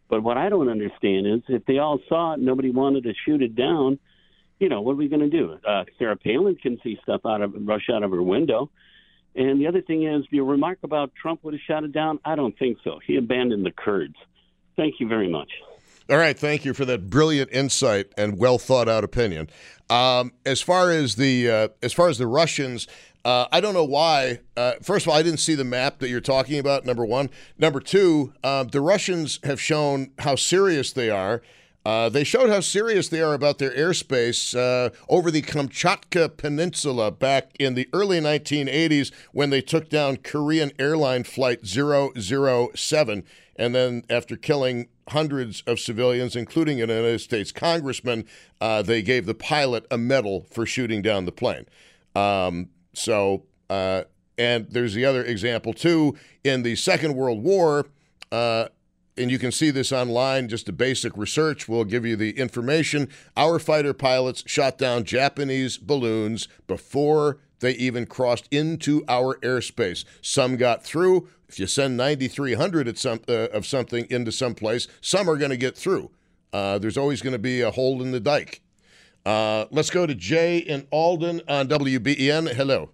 But 0.08 0.22
what 0.22 0.36
I 0.36 0.48
don't 0.48 0.68
understand 0.68 1.26
is 1.26 1.42
if 1.48 1.64
they 1.66 1.78
all 1.78 2.00
saw 2.08 2.34
it, 2.34 2.40
nobody 2.40 2.70
wanted 2.70 3.04
to 3.04 3.12
shoot 3.24 3.42
it 3.42 3.54
down. 3.54 3.98
You 4.58 4.68
know, 4.68 4.80
what 4.80 4.92
are 4.92 4.96
we 4.96 5.08
going 5.08 5.30
to 5.30 5.30
do? 5.30 5.56
Uh, 5.66 5.84
Sarah 5.98 6.16
Palin 6.16 6.56
can 6.56 6.80
see 6.82 6.98
stuff 7.02 7.20
out 7.24 7.42
of 7.42 7.54
rush 7.60 7.88
out 7.92 8.02
of 8.02 8.10
her 8.10 8.22
window. 8.22 8.70
And 9.36 9.60
the 9.60 9.68
other 9.68 9.82
thing 9.82 10.04
is, 10.04 10.24
your 10.30 10.46
remark 10.46 10.78
about 10.82 11.12
Trump 11.14 11.44
would 11.44 11.54
have 11.54 11.60
shot 11.66 11.84
it 11.84 11.92
down. 11.92 12.18
I 12.24 12.34
don't 12.34 12.58
think 12.58 12.78
so. 12.82 12.98
He 13.06 13.16
abandoned 13.16 13.64
the 13.64 13.70
Kurds. 13.70 14.16
Thank 14.78 15.00
you 15.00 15.08
very 15.08 15.28
much. 15.28 15.50
All 16.08 16.16
right, 16.16 16.38
thank 16.38 16.64
you 16.64 16.72
for 16.72 16.84
that 16.84 17.10
brilliant 17.10 17.50
insight 17.52 18.12
and 18.16 18.38
well 18.38 18.58
thought 18.58 18.88
out 18.88 19.02
opinion. 19.02 19.50
Um, 19.90 20.32
as 20.46 20.62
far 20.62 20.92
as 20.92 21.16
the 21.16 21.50
uh, 21.50 21.68
as 21.82 21.92
far 21.92 22.08
as 22.08 22.16
the 22.16 22.28
Russians, 22.28 22.86
uh, 23.24 23.46
I 23.50 23.60
don't 23.60 23.74
know 23.74 23.84
why. 23.84 24.38
Uh, 24.56 24.74
first 24.80 25.04
of 25.04 25.10
all, 25.10 25.18
I 25.18 25.22
didn't 25.22 25.40
see 25.40 25.56
the 25.56 25.64
map 25.64 25.98
that 25.98 26.08
you're 26.08 26.20
talking 26.20 26.60
about. 26.60 26.86
Number 26.86 27.04
one. 27.04 27.28
Number 27.58 27.80
two, 27.80 28.32
uh, 28.44 28.64
the 28.64 28.80
Russians 28.80 29.40
have 29.42 29.60
shown 29.60 30.12
how 30.20 30.36
serious 30.36 30.92
they 30.92 31.10
are. 31.10 31.42
Uh, 31.84 32.08
they 32.08 32.22
showed 32.22 32.50
how 32.50 32.60
serious 32.60 33.08
they 33.08 33.20
are 33.20 33.34
about 33.34 33.58
their 33.58 33.70
airspace 33.70 34.56
uh, 34.56 34.90
over 35.08 35.30
the 35.30 35.42
Kamchatka 35.42 36.36
Peninsula 36.36 37.10
back 37.10 37.50
in 37.58 37.74
the 37.74 37.88
early 37.92 38.20
1980s 38.20 39.10
when 39.32 39.50
they 39.50 39.62
took 39.62 39.88
down 39.88 40.18
Korean 40.18 40.70
airline 40.78 41.24
flight 41.24 41.66
007. 41.66 43.24
And 43.58 43.74
then, 43.74 44.04
after 44.08 44.36
killing 44.36 44.88
hundreds 45.08 45.62
of 45.66 45.80
civilians, 45.80 46.36
including 46.36 46.80
an 46.80 46.88
United 46.88 47.20
States 47.20 47.50
congressman, 47.50 48.24
uh, 48.60 48.82
they 48.82 49.02
gave 49.02 49.26
the 49.26 49.34
pilot 49.34 49.84
a 49.90 49.98
medal 49.98 50.46
for 50.50 50.64
shooting 50.64 51.02
down 51.02 51.24
the 51.24 51.32
plane. 51.32 51.66
Um, 52.14 52.68
so 52.94 53.44
uh, 53.68 54.04
and 54.38 54.68
there's 54.70 54.94
the 54.94 55.04
other 55.04 55.24
example 55.24 55.74
too 55.74 56.16
in 56.44 56.62
the 56.62 56.76
Second 56.76 57.14
World 57.14 57.42
War. 57.42 57.86
Uh, 58.30 58.68
and 59.16 59.32
you 59.32 59.38
can 59.38 59.50
see 59.50 59.70
this 59.70 59.90
online. 59.90 60.48
Just 60.48 60.68
a 60.68 60.72
basic 60.72 61.16
research 61.16 61.68
will 61.68 61.84
give 61.84 62.06
you 62.06 62.14
the 62.14 62.38
information. 62.38 63.08
Our 63.36 63.58
fighter 63.58 63.92
pilots 63.92 64.44
shot 64.46 64.78
down 64.78 65.02
Japanese 65.04 65.76
balloons 65.76 66.46
before 66.68 67.38
they 67.58 67.72
even 67.72 68.06
crossed 68.06 68.46
into 68.52 69.04
our 69.08 69.36
airspace. 69.38 70.04
Some 70.22 70.56
got 70.56 70.84
through. 70.84 71.28
If 71.48 71.58
you 71.58 71.66
send 71.66 71.96
9,300 71.96 72.88
at 72.88 72.98
some, 72.98 73.20
uh, 73.28 73.48
of 73.48 73.66
something 73.66 74.06
into 74.10 74.32
some 74.32 74.54
place, 74.54 74.86
some 75.00 75.28
are 75.30 75.36
going 75.36 75.50
to 75.50 75.56
get 75.56 75.76
through. 75.76 76.10
Uh, 76.52 76.78
there's 76.78 76.98
always 76.98 77.22
going 77.22 77.32
to 77.32 77.38
be 77.38 77.62
a 77.62 77.70
hole 77.70 78.02
in 78.02 78.12
the 78.12 78.20
dike. 78.20 78.60
Uh, 79.24 79.66
let's 79.70 79.90
go 79.90 80.06
to 80.06 80.14
Jay 80.14 80.58
in 80.58 80.86
Alden 80.90 81.42
on 81.48 81.68
WBEN. 81.68 82.54
Hello. 82.54 82.90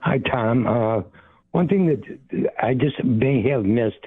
Hi, 0.00 0.18
Tom. 0.18 0.66
Uh, 0.66 1.02
one 1.52 1.68
thing 1.68 1.86
that 1.86 2.50
I 2.60 2.74
just 2.74 3.02
may 3.04 3.42
have 3.48 3.64
missed 3.64 4.04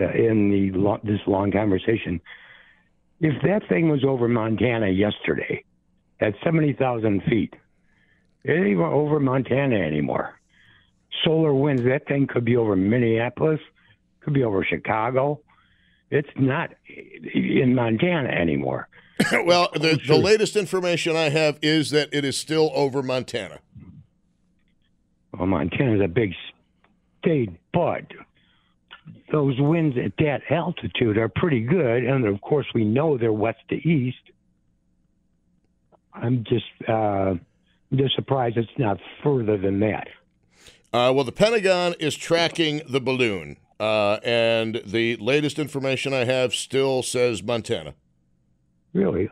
uh, 0.00 0.10
in 0.10 0.50
the 0.50 0.98
this 1.04 1.20
long 1.26 1.50
conversation, 1.50 2.20
if 3.20 3.40
that 3.42 3.68
thing 3.68 3.88
was 3.88 4.04
over 4.04 4.28
Montana 4.28 4.88
yesterday 4.88 5.64
at 6.20 6.34
70,000 6.44 7.22
feet, 7.24 7.54
it 8.44 8.52
ain't 8.52 8.78
over 8.78 9.20
Montana 9.20 9.76
anymore. 9.76 10.35
Solar 11.24 11.54
winds, 11.54 11.82
that 11.84 12.06
thing 12.06 12.26
could 12.26 12.44
be 12.44 12.56
over 12.56 12.76
Minneapolis, 12.76 13.60
could 14.20 14.34
be 14.34 14.44
over 14.44 14.64
Chicago. 14.64 15.40
It's 16.10 16.28
not 16.36 16.70
in 17.34 17.74
Montana 17.74 18.28
anymore. 18.28 18.88
well, 19.44 19.70
the, 19.72 19.98
the 20.06 20.16
latest 20.16 20.56
information 20.56 21.16
I 21.16 21.30
have 21.30 21.58
is 21.62 21.90
that 21.90 22.10
it 22.12 22.24
is 22.24 22.36
still 22.36 22.70
over 22.74 23.02
Montana. 23.02 23.60
Well, 25.32 25.46
Montana's 25.46 26.00
a 26.02 26.08
big 26.08 26.32
state, 27.18 27.50
but 27.72 28.04
those 29.32 29.58
winds 29.58 29.96
at 30.02 30.12
that 30.18 30.42
altitude 30.50 31.18
are 31.18 31.28
pretty 31.28 31.60
good, 31.60 32.04
and 32.04 32.26
of 32.26 32.40
course 32.40 32.66
we 32.74 32.84
know 32.84 33.18
they're 33.18 33.32
west 33.32 33.58
to 33.70 33.76
east. 33.76 34.16
I'm 36.12 36.44
just 36.44 36.88
uh, 36.88 37.34
just 37.94 38.14
surprised 38.14 38.56
it's 38.56 38.68
not 38.78 38.98
further 39.22 39.58
than 39.58 39.80
that. 39.80 40.08
Uh, 40.92 41.12
well, 41.14 41.24
the 41.24 41.32
Pentagon 41.32 41.94
is 41.98 42.16
tracking 42.16 42.82
the 42.88 43.00
balloon, 43.00 43.56
uh, 43.78 44.18
and 44.24 44.80
the 44.86 45.16
latest 45.16 45.58
information 45.58 46.14
I 46.14 46.24
have 46.24 46.54
still 46.54 47.02
says 47.02 47.42
Montana. 47.42 47.94
Really? 48.96 49.28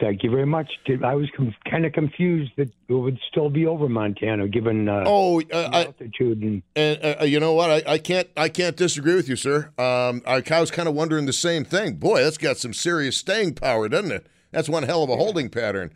Thank 0.00 0.22
you 0.22 0.30
very 0.30 0.46
much. 0.46 0.72
I 1.04 1.14
was 1.14 1.28
com- 1.36 1.54
kind 1.70 1.84
of 1.84 1.92
confused 1.92 2.52
that 2.56 2.70
it 2.88 2.94
would 2.94 3.18
still 3.30 3.50
be 3.50 3.66
over 3.66 3.86
Montana, 3.86 4.48
given 4.48 4.88
uh, 4.88 5.04
oh 5.06 5.42
uh, 5.52 5.68
altitude. 5.72 6.40
And, 6.40 6.62
and 6.74 7.16
uh, 7.20 7.24
you 7.24 7.38
know 7.38 7.52
what? 7.52 7.70
I, 7.70 7.92
I, 7.92 7.98
can't 7.98 8.28
I 8.34 8.48
can't 8.48 8.76
disagree 8.76 9.14
with 9.14 9.28
you, 9.28 9.36
sir. 9.36 9.70
Um, 9.76 10.22
I, 10.26 10.42
I 10.50 10.60
was 10.60 10.70
kind 10.70 10.88
of 10.88 10.94
wondering 10.94 11.26
the 11.26 11.34
same 11.34 11.64
thing. 11.64 11.96
Boy, 11.96 12.22
that's 12.22 12.38
got 12.38 12.56
some 12.56 12.72
serious 12.72 13.18
staying 13.18 13.54
power, 13.54 13.90
doesn't 13.90 14.10
it? 14.10 14.26
That's 14.54 14.68
one 14.68 14.82
hell 14.84 15.02
of 15.02 15.10
a 15.10 15.16
holding 15.16 15.50
pattern. 15.50 15.92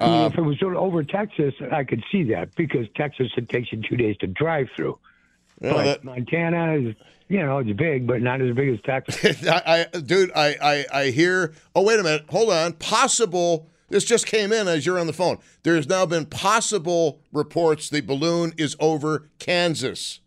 I 0.00 0.06
mean, 0.08 0.20
if 0.32 0.38
um, 0.38 0.44
it 0.44 0.48
was 0.48 0.62
over 0.62 1.02
Texas, 1.04 1.54
I 1.70 1.84
could 1.84 2.02
see 2.10 2.24
that 2.24 2.54
because 2.56 2.86
Texas 2.96 3.30
it 3.36 3.48
takes 3.48 3.72
you 3.72 3.80
two 3.88 3.96
days 3.96 4.16
to 4.18 4.26
drive 4.26 4.68
through. 4.74 4.98
Yeah, 5.60 5.72
but 5.72 5.84
that- 5.84 6.04
Montana 6.04 6.74
is, 6.74 6.94
you 7.28 7.40
know, 7.44 7.58
it's 7.58 7.72
big, 7.72 8.06
but 8.06 8.22
not 8.22 8.40
as 8.40 8.54
big 8.54 8.70
as 8.70 8.80
Texas. 8.82 9.46
I, 9.48 9.86
I, 9.94 9.98
dude, 9.98 10.30
I, 10.34 10.56
I, 10.92 11.00
I 11.02 11.04
hear. 11.10 11.52
Oh, 11.74 11.82
wait 11.82 12.00
a 12.00 12.02
minute. 12.02 12.24
Hold 12.30 12.50
on. 12.50 12.72
Possible. 12.74 13.68
This 13.90 14.04
just 14.04 14.26
came 14.26 14.52
in 14.52 14.68
as 14.68 14.84
you're 14.84 14.98
on 14.98 15.06
the 15.06 15.12
phone. 15.14 15.38
There 15.62 15.74
has 15.74 15.88
now 15.88 16.04
been 16.06 16.26
possible 16.26 17.20
reports 17.32 17.88
the 17.88 18.00
balloon 18.02 18.52
is 18.58 18.76
over 18.80 19.28
Kansas. 19.38 20.20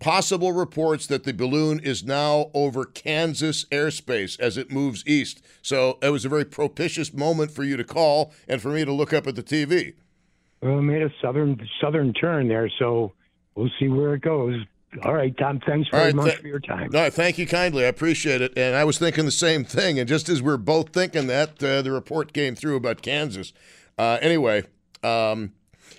Possible 0.00 0.52
reports 0.52 1.06
that 1.08 1.24
the 1.24 1.32
balloon 1.34 1.78
is 1.78 2.02
now 2.02 2.50
over 2.54 2.86
Kansas 2.86 3.66
airspace 3.66 4.40
as 4.40 4.56
it 4.56 4.70
moves 4.72 5.06
east. 5.06 5.42
So 5.60 5.98
it 6.02 6.08
was 6.08 6.24
a 6.24 6.28
very 6.30 6.46
propitious 6.46 7.12
moment 7.12 7.50
for 7.50 7.64
you 7.64 7.76
to 7.76 7.84
call 7.84 8.32
and 8.48 8.62
for 8.62 8.70
me 8.70 8.84
to 8.86 8.92
look 8.92 9.12
up 9.12 9.26
at 9.26 9.36
the 9.36 9.42
TV. 9.42 9.94
well, 10.62 10.78
it 10.78 10.82
made 10.82 11.02
a 11.02 11.10
southern 11.20 11.60
southern 11.82 12.14
turn 12.14 12.48
there, 12.48 12.70
so 12.78 13.12
we'll 13.54 13.70
see 13.78 13.88
where 13.88 14.14
it 14.14 14.22
goes. 14.22 14.56
All 15.04 15.14
right, 15.14 15.36
Tom. 15.36 15.60
Thanks 15.64 15.88
very 15.90 16.06
right, 16.06 16.14
much 16.14 16.26
th- 16.30 16.38
for 16.40 16.48
your 16.48 16.60
time. 16.60 16.88
No, 16.90 17.10
thank 17.10 17.38
you 17.38 17.46
kindly. 17.46 17.84
I 17.84 17.88
appreciate 17.88 18.40
it. 18.40 18.56
And 18.56 18.74
I 18.74 18.84
was 18.84 18.98
thinking 18.98 19.24
the 19.24 19.30
same 19.30 19.64
thing. 19.64 19.98
And 20.00 20.08
just 20.08 20.28
as 20.28 20.42
we 20.42 20.50
are 20.50 20.56
both 20.56 20.88
thinking 20.88 21.28
that, 21.28 21.62
uh, 21.62 21.82
the 21.82 21.92
report 21.92 22.32
came 22.32 22.56
through 22.56 22.74
about 22.76 23.00
Kansas. 23.02 23.52
Uh, 23.98 24.18
anyway, 24.20 24.64
um, 25.04 25.52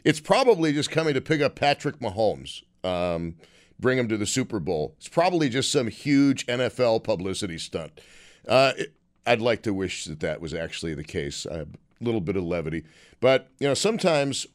it's 0.03 0.19
probably 0.19 0.73
just 0.73 0.89
coming 0.91 1.13
to 1.13 1.21
pick 1.21 1.39
up 1.39 1.55
Patrick 1.55 1.99
Mahomes, 1.99 2.63
um, 2.83 3.35
bring 3.81 3.97
him 3.97 4.07
to 4.07 4.17
the 4.17 4.25
Super 4.25 4.59
Bowl. 4.59 4.93
It's 4.97 5.07
probably 5.09 5.49
just 5.49 5.71
some 5.71 5.87
huge 5.87 6.45
NFL 6.47 7.03
publicity 7.03 7.57
stunt. 7.57 7.99
Uh, 8.47 8.73
it- 8.77 8.93
I'd 9.25 9.41
like 9.41 9.61
to 9.63 9.73
wish 9.73 10.05
that 10.05 10.19
that 10.21 10.41
was 10.41 10.51
actually 10.53 10.95
the 10.95 11.03
case. 11.03 11.45
A 11.45 11.67
little 11.99 12.21
bit 12.21 12.35
of 12.35 12.43
levity. 12.43 12.83
But, 13.19 13.49
you 13.59 13.67
know, 13.67 13.75
sometimes 13.75 14.47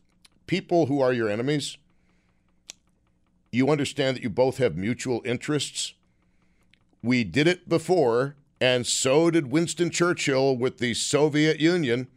people 0.49 0.87
who 0.87 1.01
are 1.01 1.13
your 1.13 1.29
enemies, 1.29 1.77
you 3.53 3.71
understand 3.71 4.17
that 4.17 4.23
you 4.25 4.31
both 4.31 4.59
have 4.59 4.77
mutual 4.77 5.23
interests. 5.25 5.95
We 7.03 7.23
did 7.23 7.47
it 7.47 7.69
before, 7.69 8.35
and 8.61 8.85
so 8.87 9.31
did 9.31 9.53
Winston 9.53 9.91
Churchill 9.91 10.57
with 10.57 10.79
the 10.79 10.95
Soviet 10.95 11.61
Union. 11.61 12.09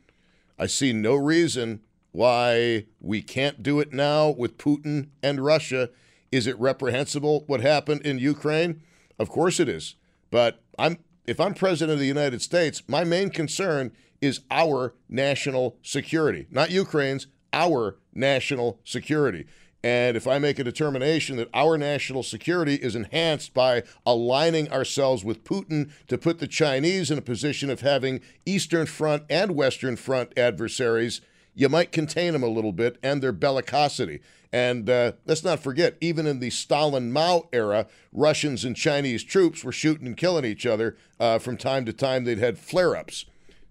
I 0.57 0.65
see 0.65 0.91
no 0.91 1.13
reason 1.15 1.81
why 2.11 2.85
we 2.99 3.21
can't 3.21 3.61
do 3.61 3.79
it 3.79 3.93
now 3.93 4.29
with 4.29 4.57
Putin 4.57 5.09
and 5.21 5.45
Russia. 5.45 5.89
Is 6.31 6.47
it 6.47 6.59
reprehensible 6.59 7.43
what 7.47 7.61
happened 7.61 8.01
in 8.01 8.19
Ukraine? 8.19 8.81
Of 9.17 9.29
course 9.29 9.59
it 9.59 9.69
is. 9.69 9.95
But 10.31 10.61
I'm 10.77 10.99
if 11.25 11.39
I'm 11.39 11.53
president 11.53 11.93
of 11.93 11.99
the 11.99 12.07
United 12.07 12.41
States, 12.41 12.81
my 12.87 13.03
main 13.03 13.29
concern 13.29 13.91
is 14.19 14.41
our 14.49 14.95
national 15.07 15.77
security, 15.83 16.47
not 16.49 16.71
Ukraine's, 16.71 17.27
our 17.53 17.97
national 18.13 18.79
security. 18.83 19.45
And 19.83 20.17
if 20.17 20.27
I 20.27 20.39
make 20.39 20.59
a 20.59 20.63
determination 20.63 21.37
that 21.37 21.49
our 21.53 21.77
national 21.77 22.23
security 22.23 22.75
is 22.75 22.95
enhanced 22.95 23.53
by 23.53 23.83
aligning 24.05 24.69
ourselves 24.71 25.23
with 25.23 25.45
Putin 25.45 25.91
to 26.07 26.17
put 26.17 26.39
the 26.39 26.47
Chinese 26.47 27.09
in 27.09 27.17
a 27.17 27.21
position 27.21 27.69
of 27.69 27.81
having 27.81 28.19
Eastern 28.45 28.87
Front 28.87 29.23
and 29.29 29.55
Western 29.55 29.95
Front 29.95 30.37
adversaries, 30.37 31.21
you 31.59 31.67
might 31.67 31.91
contain 31.91 32.31
them 32.31 32.41
a 32.41 32.47
little 32.47 32.71
bit 32.71 32.97
and 33.03 33.21
their 33.21 33.33
bellicosity. 33.33 34.21
And 34.51 34.89
uh, 34.89 35.11
let's 35.25 35.43
not 35.43 35.59
forget, 35.59 35.97
even 35.99 36.25
in 36.25 36.39
the 36.39 36.49
Stalin 36.51 37.11
Mao 37.11 37.49
era, 37.51 37.85
Russians 38.13 38.63
and 38.63 38.77
Chinese 38.77 39.25
troops 39.25 39.61
were 39.61 39.73
shooting 39.73 40.07
and 40.07 40.15
killing 40.15 40.45
each 40.45 40.65
other. 40.65 40.95
Uh, 41.19 41.37
from 41.37 41.57
time 41.57 41.83
to 41.83 41.91
time, 41.91 42.23
they'd 42.23 42.39
had 42.39 42.57
flare 42.57 42.95
ups. 42.95 43.25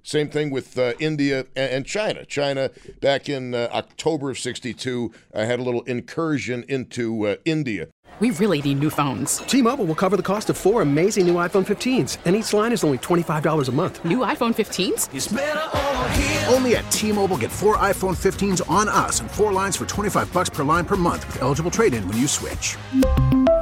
Same 0.08 0.30
thing 0.30 0.48
with 0.48 0.78
uh, 0.78 0.94
India 0.98 1.40
and, 1.54 1.70
and 1.70 1.84
China. 1.84 2.24
China, 2.24 2.70
back 3.02 3.28
in 3.28 3.54
uh, 3.54 3.68
October 3.72 4.30
of 4.30 4.38
62, 4.38 5.12
uh, 5.34 5.44
had 5.44 5.60
a 5.60 5.62
little 5.62 5.82
incursion 5.82 6.64
into 6.66 7.26
uh, 7.26 7.36
India. 7.44 7.88
We 8.18 8.30
really 8.30 8.62
need 8.62 8.78
new 8.78 8.88
phones. 8.88 9.36
T-Mobile 9.36 9.84
will 9.84 9.94
cover 9.94 10.16
the 10.16 10.22
cost 10.22 10.48
of 10.48 10.56
four 10.56 10.80
amazing 10.80 11.26
new 11.26 11.34
iPhone 11.34 11.66
15s, 11.66 12.16
and 12.24 12.34
each 12.34 12.54
line 12.54 12.72
is 12.72 12.84
only 12.84 12.96
$25 12.96 13.68
a 13.68 13.72
month. 13.72 14.02
New 14.02 14.20
iPhone 14.20 14.54
15s? 14.56 16.52
Only 16.54 16.76
at 16.76 16.90
T-Mobile 16.90 17.36
get 17.36 17.52
four 17.52 17.76
iPhone 17.76 18.16
15s 18.16 18.68
on 18.70 18.88
us 18.88 19.20
and 19.20 19.30
four 19.30 19.52
lines 19.52 19.76
for 19.76 19.84
25 19.84 20.32
bucks 20.32 20.48
per 20.48 20.64
line 20.64 20.86
per 20.86 20.96
month 20.96 21.26
with 21.26 21.42
eligible 21.42 21.70
trade-in 21.70 22.08
when 22.08 22.16
you 22.16 22.26
switch. 22.26 22.78